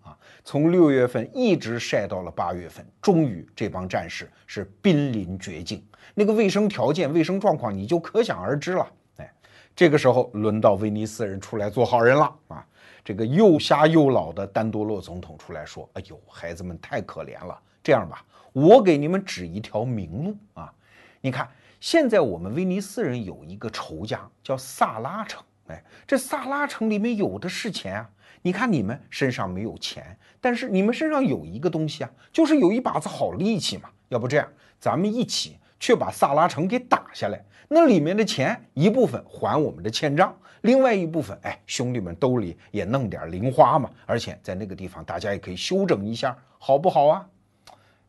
[0.50, 5.86] 从六月份一直晒到了八月份，终于这帮战士是濒临绝境，
[6.16, 8.92] 那个卫生条件、卫生状况你就可想而知了。
[9.18, 9.32] 哎，
[9.76, 12.66] 这个时候轮到威尼斯人出来做好人了啊！
[13.06, 20.74] 这个又瞎又老的丹多洛总统出来说：“哎呦，孩子们太可怜了，这样吧，我给你们指一条明路啊！
[21.22, 21.48] 你看，
[21.80, 28.10] 现在我们威尼斯人有一个仇家叫萨拉城，哎，这萨拉城里面有的是钱啊。”
[28.42, 33.90] 你看，你们身上没有钱，但是你们身上有一个东西啊，就是有一把子好力气嘛。
[34.08, 34.48] 要不这样，
[34.80, 43.90] 咱们一起去把萨拉城给打下来，那里面的钱一部分还我们的欠账，另外一部分，哎，兄弟们兜里也弄点零花嘛。
[44.06, 47.28] 而且在那个地方，大家也可以休整一下，好不好啊？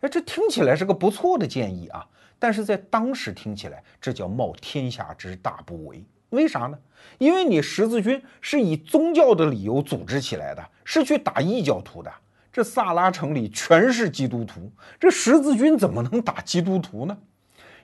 [0.01, 2.07] 哎，这听起来是个不错的建议啊，
[2.39, 6.03] 但是在当时听起来，这叫冒天下之大不韪。
[6.31, 6.79] 为啥呢？
[7.19, 12.11] 因为你十字军是以宗教的理由组织起来的，是去打异教徒的。
[12.53, 17.17] 这萨拉城里全是基督徒，这十字军怎么能打基督徒呢？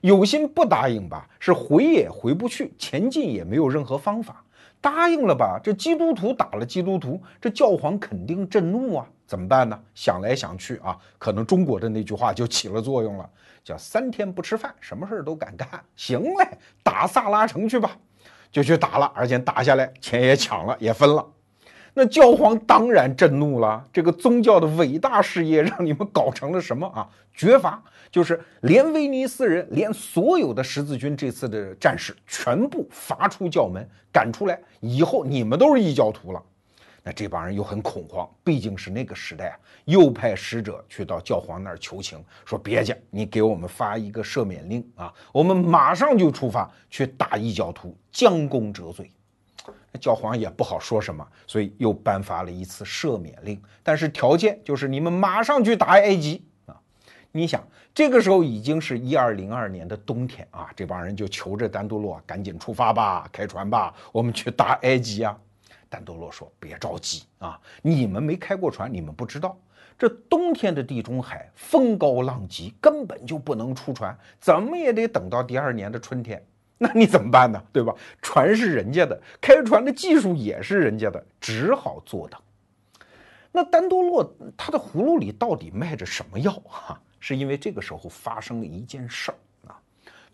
[0.01, 4.43] 有心不答应吧，是回也回不去，前进也没有任何方法。
[4.81, 9.79] 答应了吧，这基督徒打了基督徒，这教皇肯定震怒啊，怎么办呢？
[9.95, 13.29] 想来想去啊，可能中国的那句话就起了作用了，
[13.65, 15.69] 叫三天不吃饭，什么事儿都敢干。
[15.97, 17.97] 行嘞，打萨拉城去吧。
[18.57, 21.23] 就去打了，而且打下来，钱也抢了，也分了。
[21.93, 27.07] 那教皇当然震怒了，这个宗教的伟大事业让你们搞成了什么啊？
[27.35, 36.43] 绝罚，就是连威尼斯人，连所有的十字军这次的战士全部罚出教门，赶出来，以后你们都是异教徒了。
[37.07, 49.09] 那这帮人又很恐慌，毕竟是那个时代啊，又派使者去到教皇那儿求情，说别介，你给我们发一个赦免令啊，我们马上就出发去打异教徒，将功折罪。
[49.93, 56.75] 那教皇也不好说什么，所以又颁发了一次赦免令，但是条件就是你们马上去打埃及啊。
[57.31, 57.65] 你想，
[57.95, 65.39] 这个时候已经是一二零二年的冬天啊，这帮人就求着丹多洛赶紧出发吧，开船吧，我们去打埃及啊。
[65.97, 69.57] 丹多洛说：“别着急啊，你们没开过船，你们不知道，
[69.99, 76.45] 这冬天的地中海风高浪急，根本就不能出船，怎么也得等到第二年的春天。
[76.77, 77.59] 那你怎么办呢？
[77.73, 77.95] 对吧？
[78.21, 82.39] 船是人家的，开船的技术也是人家的，只好坐等。
[83.51, 87.01] 那丹多洛他的葫芦里到底卖着什么药啊？
[87.19, 89.39] 是因为这个时候发生了一件事儿
[89.71, 89.81] 啊，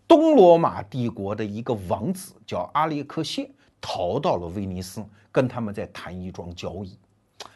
[0.05, 3.49] 东罗马帝国的一个王子叫阿列克谢，
[3.83, 6.97] 逃到了威尼斯，跟他们在谈一桩交易。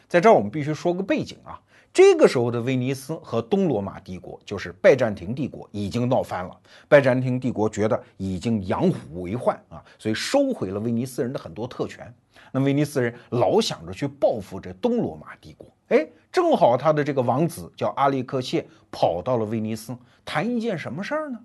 [0.06, 1.58] 在这儿我们必须说个背景啊。
[1.90, 6.54] 这个时候的威尼斯和东罗马帝国，就是拜占庭帝国，已经闹翻了。
[6.86, 12.14] 拜占庭帝国觉得已经养虎为患啊，所以收回了威尼斯人的很多特权。
[12.52, 21.40] 那威尼斯人老想着去报复这东罗马帝国，哎，正好他的这个王子叫阿列克谢，跑到了威尼斯，谈一件什么事儿呢？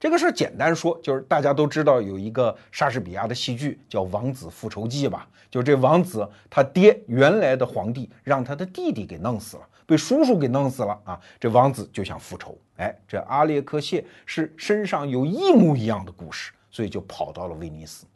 [0.00, 5.28] 这个事儿简单说，就是大家都知道有一个莎士比亚的戏剧叫《王子复仇记》吧？
[5.50, 11.18] 就这王子他爹原来的皇帝让他的弟弟给弄死了，被叔叔给弄死了啊！
[11.40, 18.06] 这王子就想复仇，哎，这阿列克谢是身上有一模一样的故事，所以就跑到了威尼斯。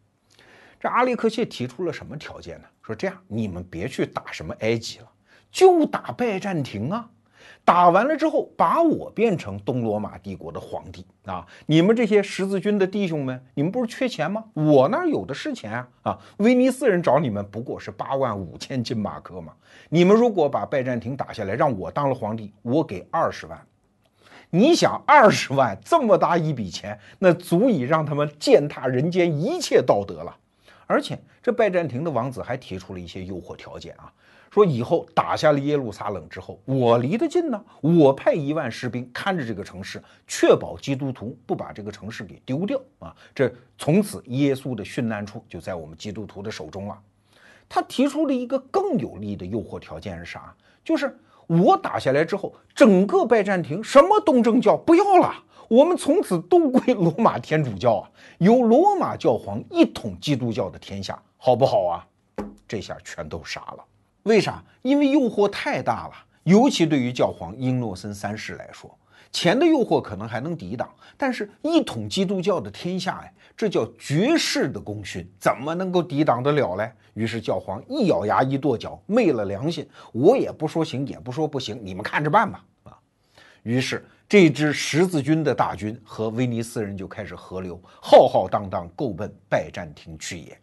[0.78, 2.64] 这阿列克谢提出了什么条件呢？
[2.83, 5.09] 说这样，你们别去打什么埃及了，
[5.51, 7.09] 就打拜占庭啊！
[7.65, 11.47] 打完了之后，把我变成东罗马帝国的皇帝啊！
[11.67, 14.45] 你们这些十字军的弟兄们，你们不是缺钱吗？
[14.53, 15.89] 我那儿有的是钱啊！
[16.03, 19.53] 啊，威尼斯人找你们不过是八万五千金马克嘛。
[19.89, 23.59] 你们如果把拜占庭打下来，让我当了皇帝，我给二十万。
[24.51, 30.37] 你想，二十万这么大一笔钱，那足以让他们践踏人间一切道德了。
[30.89, 34.13] 而且，这拜占庭的王子还提出了一些诱惑条件啊。
[34.53, 43.16] 说以后打下了耶路撒冷之后，我离得近呢，我派一万士兵看着这个城市，确保基督徒不把这个城市给丢掉啊！
[43.34, 47.00] 这从此耶稣的殉难处就在我们基督徒的手中了。
[47.66, 50.55] 他提出了一个更有利的诱惑条件是啥？
[50.84, 55.32] 就是我打下来之后，整个拜占庭什么东正教不要了，
[55.68, 62.07] 我们从此都归罗马天主教啊，由罗马教皇一统基督教的天下，好不好啊？
[62.68, 63.84] 这下全都傻了。
[64.25, 64.62] 为啥？
[64.83, 66.12] 因为诱惑太大了，
[66.45, 68.97] 尤其对于教皇英诺森三世来说，
[69.31, 76.93] 钱的诱惑可能还能抵挡，但是一统基督教的天下呀，这叫绝世的功勋，怎么能够抵挡得了嘞？
[77.14, 82.64] 于是教皇一咬牙一跺脚，昧了良心，我也不说行，也不说不行，你们看着办吧。
[82.85, 82.99] 啊，
[83.62, 90.59] 于是这支十字军的大军和威尼斯人就开始合流，浩浩荡荡，够奔拜占庭去也。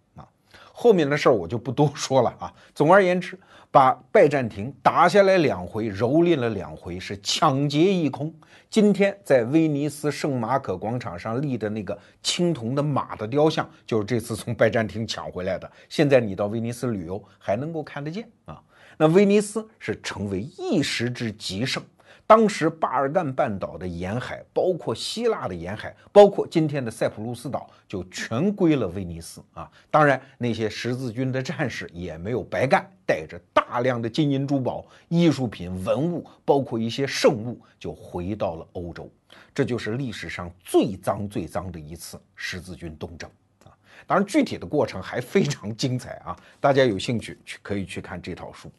[0.81, 2.53] 后面的事儿我就不多说了啊。
[2.73, 3.37] 总而言之。
[3.71, 8.33] 把拜占庭打下来两回，蹂躏了两回，是抢劫一空。
[8.67, 15.71] 今天在威尼斯圣马可广场上立的那个青铜的马的雕像，就是这次从拜占庭抢回来的。
[15.87, 18.59] 现在你到威尼斯旅游还能够看得见啊。
[18.97, 21.83] 那威尼斯是成为一时之极盛。
[22.29, 29.67] 当时巴尔干半岛的沿海，包括希腊的沿海，包括今天的塞浦路斯岛，就全归了威尼斯啊！
[29.89, 39.11] 当然，那些十字军的战士也没有白干，带着大量的金银珠宝、艺术品、文物，包括一些圣物，就回到了欧洲。
[39.51, 43.27] 这就是历史上最脏、最脏的一次十字军东征
[43.65, 43.73] 啊！
[44.05, 46.37] 当然，具体的过程还非常精彩啊！
[46.59, 48.71] 大家有兴趣去可以去看这套书。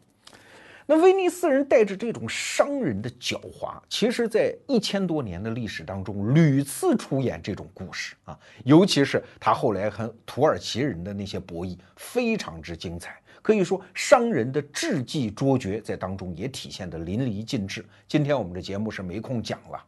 [0.90, 8.36] 那威尼斯人带着这种商人的狡猾，其实，在一千多年的历史当中，屡次出演这种故事啊。
[8.64, 13.22] 尤其是他后来和土耳其人的那些博弈，非常之精彩。
[13.40, 17.84] 可以说，商人的智计卓绝在当中也体现得淋漓尽致。
[18.08, 19.80] 今天我们的节目是没空讲了，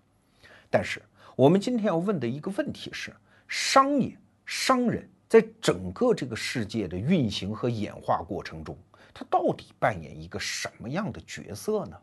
[0.70, 1.02] 但是
[1.34, 3.12] 我们今天要问的一个问题是：
[3.48, 8.78] 商业、商人在整个这个世界的运行和演化过程中。
[9.14, 11.96] 他到底扮演一个什么样的角色呢？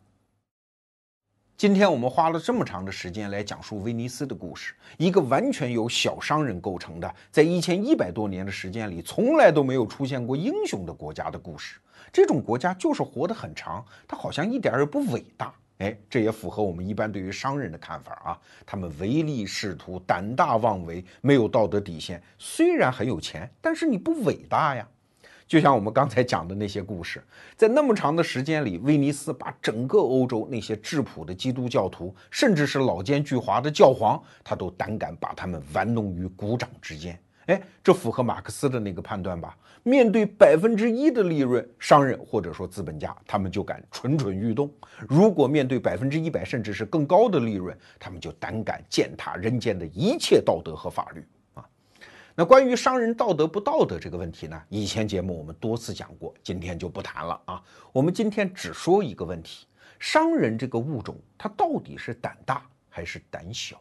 [1.57, 11.77] 今天我们花了这么长的时间来讲述威尼斯的故事，一个完全由小商人构成的，在一千一百多年的时间里从来都没有出现过英雄的国家的故事。
[12.13, 15.53] 这种国家就是活得很长，它好像一点也不伟大。
[15.79, 18.39] 哎，这也符合我们一般对于商人的看法啊。
[18.65, 22.23] 他们唯利是图、胆大妄为，没有道德底线。
[22.37, 24.87] 虽然很有钱，但是你不伟大呀。
[25.49, 27.23] 就像我们刚才讲的那些故事，
[27.57, 37.19] 在那么长的时间里，威尼斯把整个欧洲那些质朴的基督教徒，甚至是老奸巨猾的教皇，他都胆敢把他们玩弄于股掌之间。
[37.47, 39.57] 哎，这符合马克思的那个判断吧？
[39.81, 44.67] 面对百分之一的利润，商人或者说资本家，他们就敢蠢蠢欲动；
[45.07, 51.25] 如果面对百分之一百甚至是更高的利润，他们就胆敢践踏人间的一切道德和法律。
[52.39, 54.63] 那关于商人道德不道德这个问题呢？
[54.69, 57.61] 以前节目我们多次讲过，今天就不谈了啊。
[57.91, 59.67] 我们今天只说一个问题：
[59.99, 63.75] 商人这个物种，它到底是胆大还是胆小？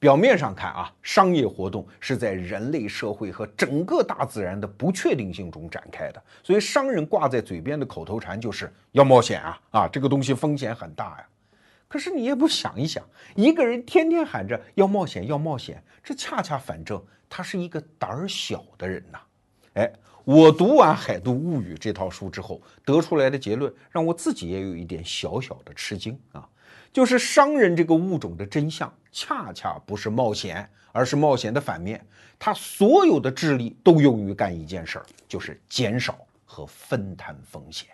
[0.00, 11.26] 表面上看啊，商业活动是在人类社会和整个大自然的不确定性中展开的，所以商人挂在嘴边的口头禅就是要冒险啊啊，这个东西风险很大呀。
[11.86, 13.04] 可是你也不想一想，
[13.36, 17.00] 一个人天天喊着要冒险要冒险，这恰恰反正
[17.36, 19.18] 他是一个胆儿小的人呐。
[19.72, 26.48] 哎，我读完《海都物语》这套书之后得出来的结论，让我自己也有一点小小的吃惊啊。
[26.92, 32.06] 就是商人这个物种的真相，恰恰不是冒险，而是冒险的反面。
[32.38, 37.88] 他所有的智力都用于干一件事儿，就是减少和分摊风险。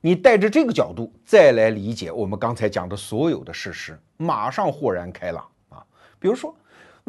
[0.00, 5.84] 你带着这个角度再来理解我们刚才讲的所有的事实，马上豁然开朗啊！
[6.18, 6.56] 比如说。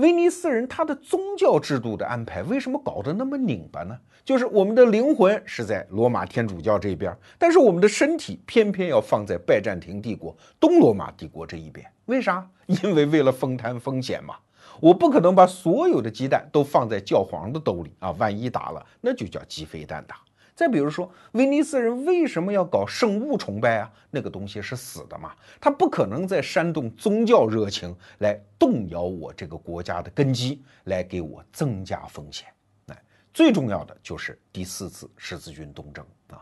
[0.02, 3.96] 威尼斯人他的宗教制度的安排为什么搞得那么拧巴呢？
[4.26, 11.86] 就是我们的灵魂是在罗马天主教这边，但是我们的身体偏偏要放在拜占庭帝国、东罗马帝国这一边。
[12.06, 12.48] 为啥？
[12.66, 14.36] 因为为了分摊风险嘛。
[14.80, 20.16] 我不可能把所有的鸡蛋都放在教皇的兜里啊，万一打了，那就叫鸡飞蛋打。
[20.62, 23.92] 再比如说，威尼斯人为什么要搞圣物崇拜啊？
[24.12, 32.48] 那个东西是死的嘛，他不可能在煽动宗教热情来动摇我这个国家的根基，来给我增加风险。
[32.90, 33.04] 哎，
[33.34, 36.38] 最重要的就是第四次十字军东征啊。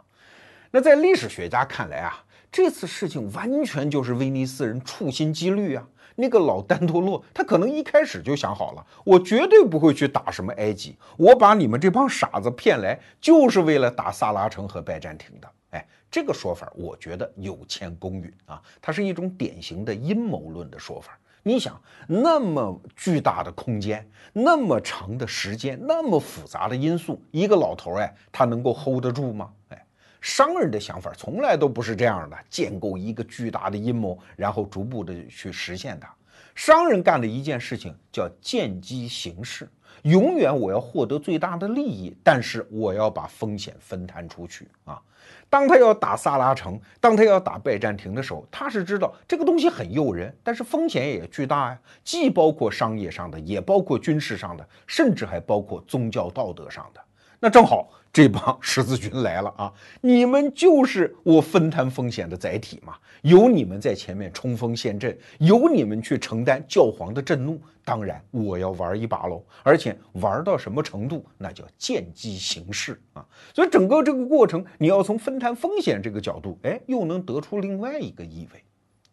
[0.69, 5.87] 那在历史学家看来啊，这次事情完全就是威尼斯人处心积虑啊。
[6.21, 15.49] 那个老丹托洛，他可能一开始就想好了，我绝对不会去打什么埃及，我把你们这帮傻子骗来，就是为了打萨拉城和拜占庭的。
[15.69, 21.17] 哎，这个说法我觉得有欠公允啊，它是一种典型的阴谋论的说法。
[21.41, 29.49] 你想，那么巨大的空间，那么长的时间，那么复杂的因素，一个老头哎，他能够 hold 得住吗？
[29.69, 29.85] 哎。
[30.21, 36.13] 商人的想法从来都不是这样的，建构一个巨大的阴谋，然后逐步的去实现它。
[36.55, 39.69] 商人干的一件事情叫见机行事，
[40.03, 45.01] 永远我要获得最大的利益，但是我要把风险分摊出去啊。
[45.49, 57.01] 当他要打萨拉城，当他要打拜占庭的时候，他是知道这个东西很诱人，但是风险也巨大呀，既包括商业上的，也包括军事上的，甚至还包括宗教道德上的。
[57.39, 57.89] 那正好。
[58.11, 59.71] 这帮十字军来了啊！
[60.01, 73.23] 你们就是我分摊风险的载体嘛，有你们在前面冲锋陷阵，有你们去承担教皇的震怒，当然我要玩一把喽，而且玩到什么程度，那叫见机行事啊！
[73.53, 78.63] 所以整个这个过程，你要从分摊风险这个角度，哎，又能得出另外一个意味。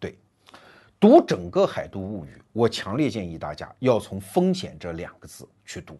[0.01, 0.17] 对，
[0.99, 5.99] 读整个《海都物语》，我强烈建议大家要从“风险”这两个字去读。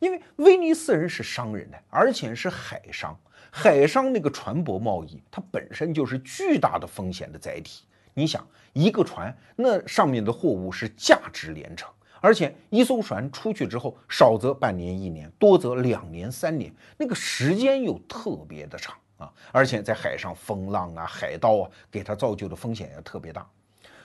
[0.00, 3.16] 因为威尼斯人是商人呢，而且是海商。
[3.52, 7.84] 海商那个船舶贸易，它本身就是巨大的风险的载体。
[8.14, 11.88] 你想，一个船那上面的货物是价值连城，
[12.20, 19.32] 而且一艘船出去之后，少则半年一年，多则两年三年，那个时间又特别的长啊！
[19.52, 23.48] 而且在海上风浪啊、海盗啊，给它造就的风险也特别大。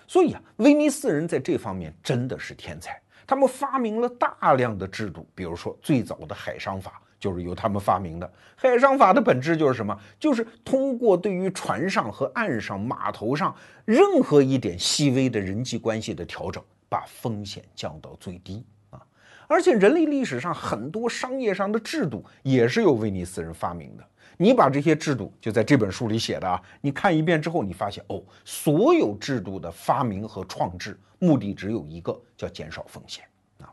[0.08, 3.00] 所以啊，威尼斯人在这方面真的是天才。
[3.28, 8.34] 他们发明了大量的制度，比如说最早的海商法就是由他们发明的。
[8.56, 9.98] 海商法的本质就是什么？
[10.20, 19.02] 就是通过对于船上和岸上、码头上任何一点细微的人际关系的调整，把风险降到最低啊！
[19.48, 24.04] 而且人类历史上很多商业上的制度也是由威尼斯人发明的。
[24.38, 33.24] 你把这些制度就在这本书里写的啊，你看一遍之后，你发现哦，所有制度的发明和创制目的只有一个，叫减少风险
[33.60, 33.72] 啊。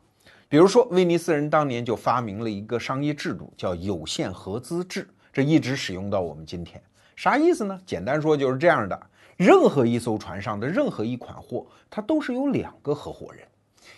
[0.49, 6.82] 比如说，威尼斯人当年就发明了一个商业制度，叫有限合资制，这一直使用到我们今天。
[7.16, 7.80] 啥意思呢？
[7.86, 13.47] 简单说就是这样的：任何一艘船上的任何一款货，它都是有两个合伙人，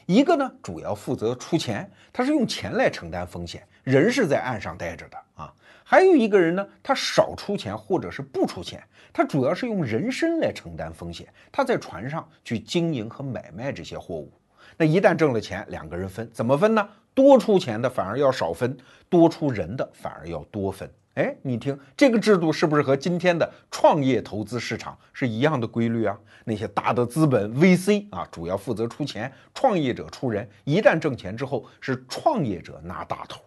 [0.07, 5.55] 一个呢主要负责出钱，他是用钱来承担风险，人是在岸上待着的啊。
[5.85, 8.82] 还有一个人呢，他少出钱或者是不出钱，
[9.12, 11.28] 他主要是用人身来承担风险。
[11.53, 14.32] 他在船上去经营和买卖这些货物。
[14.76, 16.89] 那一旦挣了钱，两个人分，怎么分呢？
[17.12, 18.76] 多出钱的反而要少分，
[19.09, 20.91] 多出人的反而要多分。
[21.14, 26.18] 哎，你听这个制度是不是和今天的创业投资市场是一样的规律啊？
[26.45, 30.49] 那些大的资本 VC 啊，主要负责出钱，创业者出人。
[30.64, 33.41] 一旦挣钱之后，是创业者拿大头。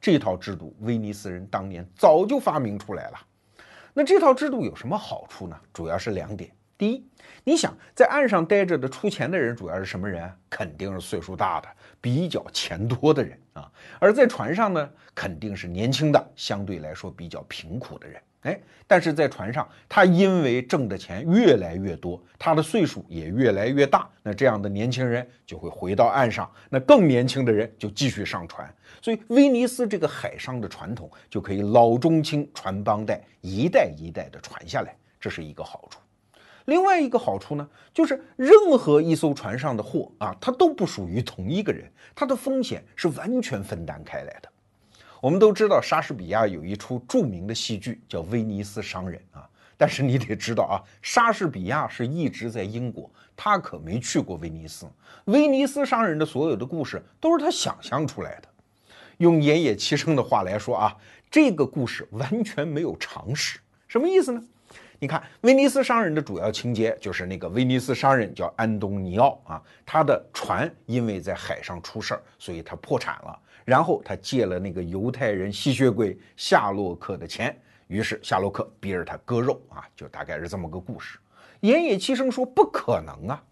[0.00, 3.18] 这套制度，威尼斯人当年早就发明出来了。
[3.92, 5.60] 那这套制度有什么好处呢？
[5.72, 6.50] 主要是两点。
[6.78, 7.06] 第一，
[7.44, 10.32] 你想在岸上待着的出钱的人主要是什么人？
[10.48, 11.68] 肯定是岁数大的、
[12.00, 13.70] 比较钱多的人啊。
[13.98, 18.20] 而在船上呢，肯定是年轻的、相对来说比较贫苦的人。
[18.42, 36.00] 哎，但是在船上，他因为挣的钱越来越多，他的岁数也越来越大，那这样的年轻人就会回到岸上，那更年轻的人就继续上船，所以威尼斯这个海上的传统就可以老中青传帮带，一代一代的传下来，这是一个好处。
[36.66, 44.48] 另外一个好处呢，就是任何一艘船上的货啊，它都不属于同一个人，它的风险是完全分担开来的。
[45.20, 54.86] 我们都知道莎士比亚有一出著名的戏剧叫《威尼斯商人》啊，但是你得知道啊，莎士比亚是一直在英国，他可没去过威尼斯。
[55.26, 58.48] 威尼斯商人的所有的故事都是他想象出来的。
[59.18, 60.96] 用岩野七生的话来说啊，
[61.30, 63.58] 这个故事完全没有常识。
[63.86, 64.42] 什么意思呢？
[65.02, 73.38] 你看，威尼斯商人的主要情节就是那个威尼斯商人叫安东尼奥啊，他的船因为在海上出事儿，所以他破产了。
[73.64, 81.18] 然后他借了那个犹太人吸血鬼夏洛克的钱，于是夏洛克逼着他割肉啊，就大概是这么个故事。
[81.60, 83.42] 岩野七生说不可能啊，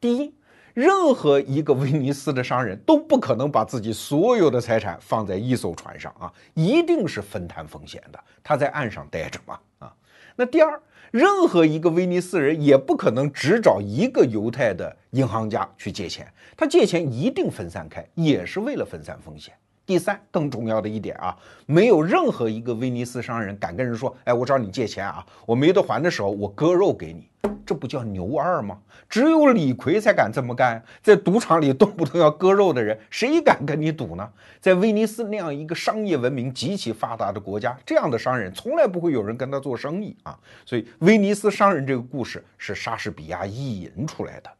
[0.00, 0.34] 第一，
[0.74, 8.18] 任何一个威尼斯的商人都不可能把自己所有的财产放在一艘船上啊，一定是分摊风险的。
[8.42, 9.94] 他在岸上待着嘛啊。
[10.38, 10.78] 那第二，
[11.10, 16.26] 任何一个威尼斯人也不可能只找一个犹太的银行家去借钱。
[16.56, 19.54] 他借钱一定分散开，也是为了分散风险。
[19.86, 27.28] 第三，更重要的一点啊，没有任何一个威尼斯商人敢跟人说：“哎，我找你借钱啊，我没得还的时候，我割肉给你。”
[27.64, 28.78] 这不叫牛二吗？
[29.08, 30.82] 只有李逵才敢这么干。
[31.02, 34.28] 在赌场里动不动要割肉的人，谁敢跟你赌呢？
[34.60, 40.36] 在威尼斯那样一个商业文明极其发达的国家，这样的商人从来不会有人跟他做生意啊。
[40.64, 44.50] 所以，威尼斯商人这个故事是莎士比亚意淫出来的。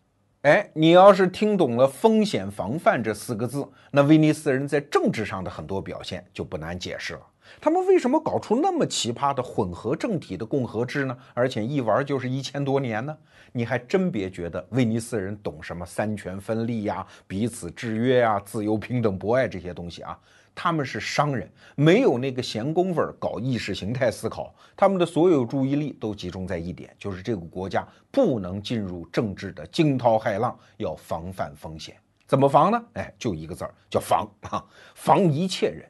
[0.47, 7.21] 哎，你要是听懂了“风险防范”这四个字，那威尼斯人在政治上的很多表现就不难解释了。
[7.61, 11.19] 他们为什么搞出那么奇葩的混合政体的共和制呢？
[11.35, 13.17] 而且一玩就是一千多年呢？
[13.51, 20.17] 你还真别觉得威尼斯人懂什么三权分立呀、彼此制约呀、自由、平等、博爱这些东西啊。
[20.57, 24.53] 他们是商人，没有那个闲工夫搞意识形态思考。
[24.75, 31.95] 他们的所有注意力都集中在一点，就是这个国家不能进入政治的惊涛骇浪，要防范风险。
[32.27, 32.85] 怎么防呢？
[32.95, 34.65] 哎，就一个字儿，叫防啊！
[34.95, 35.87] 防一切人。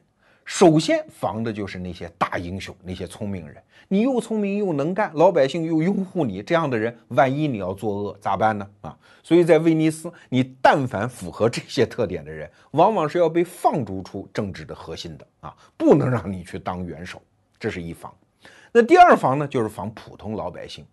[0.47, 3.61] 首先防的就是那些大英雄，那些聪明人。
[3.89, 8.65] 你又聪明又能干，老百姓又拥护你，这样的人，万一你要作恶咋办呢？
[8.79, 17.21] 啊，所以在威尼斯，你但凡符合这些特点的人，往往是要被放逐出政治的核心的啊，不能让你去当元首。
[17.59, 18.13] 这是一防。
[18.71, 20.85] 那第二防呢，就是防普通老百姓。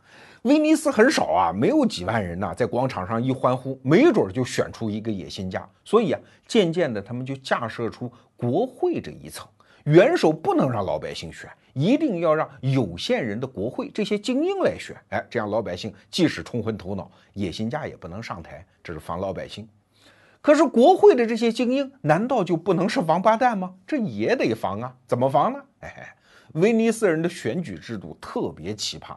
[0.43, 5.66] 威尼斯很少啊，没有几万人呐，在广场上一欢呼，没准就选出一个野心家。
[5.85, 9.49] 所以啊，渐渐的他们就架设出国会这一层，
[9.85, 14.95] 元首不能让老百姓选，一定要让有限人的国会这些精英来选。
[15.09, 19.66] 哎，这样老百姓即使冲昏头脑，野心家也不能上台，这是防老百姓。
[20.43, 23.77] 可是国会的这些精英难道就不能是王八蛋吗？
[23.87, 24.95] 这也得防啊！
[25.07, 25.59] 怎么防呢？
[25.81, 26.14] 哎，
[26.55, 29.16] 威尼斯人的选举制度特别奇葩。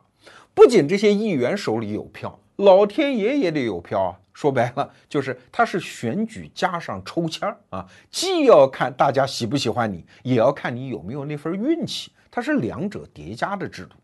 [0.54, 4.20] 不仅这些议员手里有票，老天爷也得有票啊！
[4.34, 13.96] 说白了，就是他是选举加上抽签儿啊，既要看大家喜不喜欢你，也要看你有没有那份运气，它是两者叠加的制度。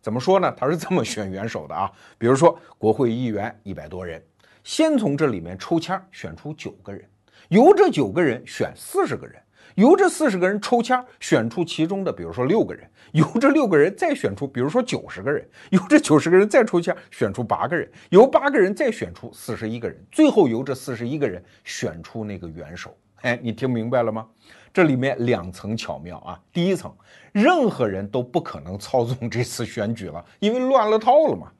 [0.00, 0.52] 怎么说呢？
[0.52, 1.90] 他是这么选元首的啊？
[2.18, 4.22] 比如说，国会议员一百多人，
[4.62, 7.02] 先从这里面抽签儿选出九个人，
[7.48, 9.40] 由这九个人选四十个人。
[9.74, 22.96] 由这四十个人抽签选出其中的，比如说六个人；由这六个人再选出，比如说九十个人；由这九十个人再抽签选出八个人；由八个人再选出四十一个人；最后由这四十一个人选出那个元首。
[23.22, 24.26] 哎，你听明白了吗？
[24.72, 26.38] 这里面两层巧妙啊。
[26.52, 26.94] 第一层，
[27.32, 31.50] 任何人都不可能操纵这次选举了，因为乱了套了嘛。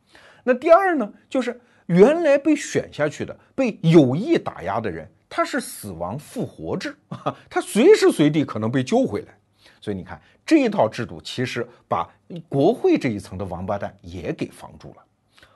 [0.44, 5.08] 那第二呢，就是原来被选下去的、被有意打压的人。
[5.36, 9.36] 它是死亡复活制啊， 它随时随地可能被救回来，
[9.80, 12.08] 所以你看这一套制度其实把
[12.48, 15.04] 国会这一层的王八蛋也给防住了。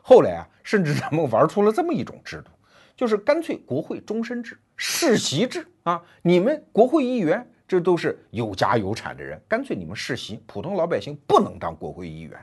[0.02, 2.50] 后来啊，甚至咱们玩出了这么一种制度，
[2.96, 12.36] 就是干脆国会终身制、世袭制啊，你们国会议员这都是有家有产的人，干脆你们世袭，普通老百姓不能当国会议员。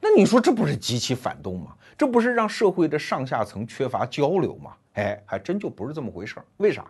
[0.00, 1.74] 那你说这不是极其反动吗？
[1.98, 4.76] 这不是让社会的上下层缺乏交流吗？
[4.94, 6.44] 哎，还真就不是这么回事儿。
[6.56, 6.84] 为啥？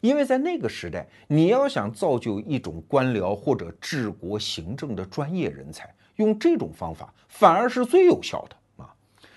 [0.00, 8.94] 因为在那个时代，你要想造就一种官僚或者治国行政的专业人才，用这种方法反而是最有效的啊。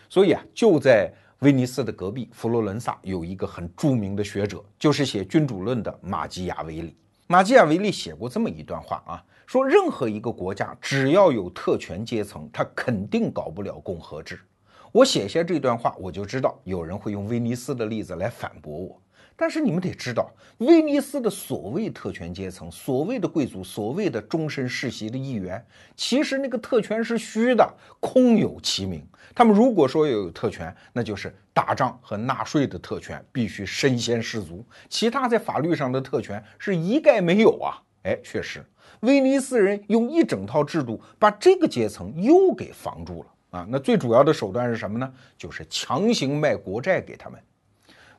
[0.09, 6.97] 所以啊，就在威尼斯的隔壁佛罗伦萨有一个很著名的学者，就是写《君主论》的马基雅维利。
[7.27, 14.39] 马基雅维利写过这么一段话啊，说任何一个国家只要有特权阶层，他肯定搞不了共和制。
[14.97, 18.99] 我写下这段话，我就知道有人会用威尼斯的例子来反驳我。
[19.35, 20.27] 但是你们得知道，
[20.57, 25.63] 威尼斯的所谓特权阶层、所谓的贵族、所谓的终身世袭的议员，
[25.95, 29.07] 其实那个特权是虚的，空有其名。
[29.35, 34.65] 他们如果说有特权，那就是打仗和纳税的特权，必须身先士卒。
[34.89, 37.77] 其他在法律上的特权是一概没有啊！
[38.01, 38.65] 哎，确实，
[39.01, 43.27] 威尼斯人用一整套制度把这个阶层又给防住了
[43.57, 43.67] 啊！
[43.69, 45.11] 那最主要的手段是什么呢？
[45.37, 47.39] 就是强行卖国债给他们。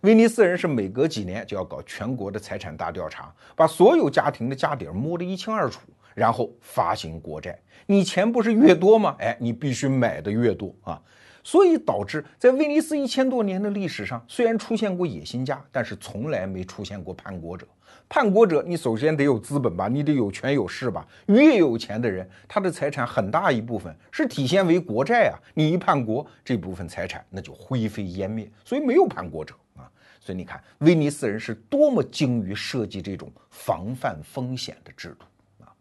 [0.00, 5.80] 威尼斯人是每隔几年就要搞全国的财产大调查，把所有家庭的家底儿摸得一清二楚，
[6.14, 7.58] 然后发行国债。
[7.86, 9.16] 你钱不是越多吗？
[9.18, 11.00] 哎，你必须买的越多啊！
[11.42, 17.66] 所以导致在威尼斯一千多年的历史上，虽然出现过野心家，但是从来没出现过叛国者。
[18.08, 21.06] 叛国者，你首先得有资本吧，你得有权有势吧。
[21.26, 25.36] 越有钱的人，他的财产很大一部分是体现为国债啊。
[25.52, 28.50] 你一叛国，这部分财产那就灰飞烟灭。
[28.64, 29.90] 所以没有叛国者啊。
[30.20, 35.72] 所以你看，威尼斯人是多么精于设计这种防范风险的制度啊！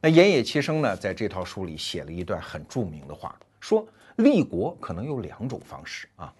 [0.00, 3.86] 那岩野齐生呢，在这套书里写了一段很著名的话，说
[4.16, 6.32] 立国可能有两种方式啊。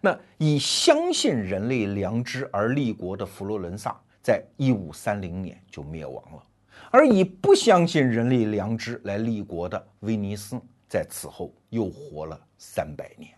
[0.00, 6.42] 那以相信人类良知而立国的佛罗伦萨，在一五三零年就灭亡了；
[6.90, 13.30] 而以不相信人类良知来立国的威尼斯，在此后又活了三百年。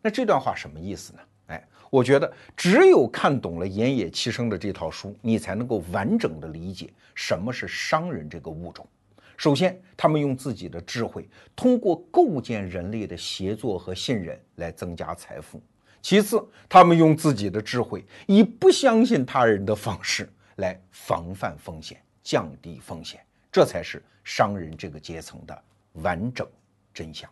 [0.00, 1.18] 那这段话什么意思呢？
[1.46, 8.86] 哎我觉得只有看懂了岩野七生的这套书，你才能够完整的理解什么是商人这个物种。
[9.36, 15.58] 首先，他们用自己的智慧，通过构建人类的协作和信任来增加财富；
[16.02, 23.20] 其次，他们用自己的智慧，以不相信他人的方式来防范风险、降低风险。
[23.52, 26.46] 这才是商人这个阶层的完整
[26.92, 27.30] 真相。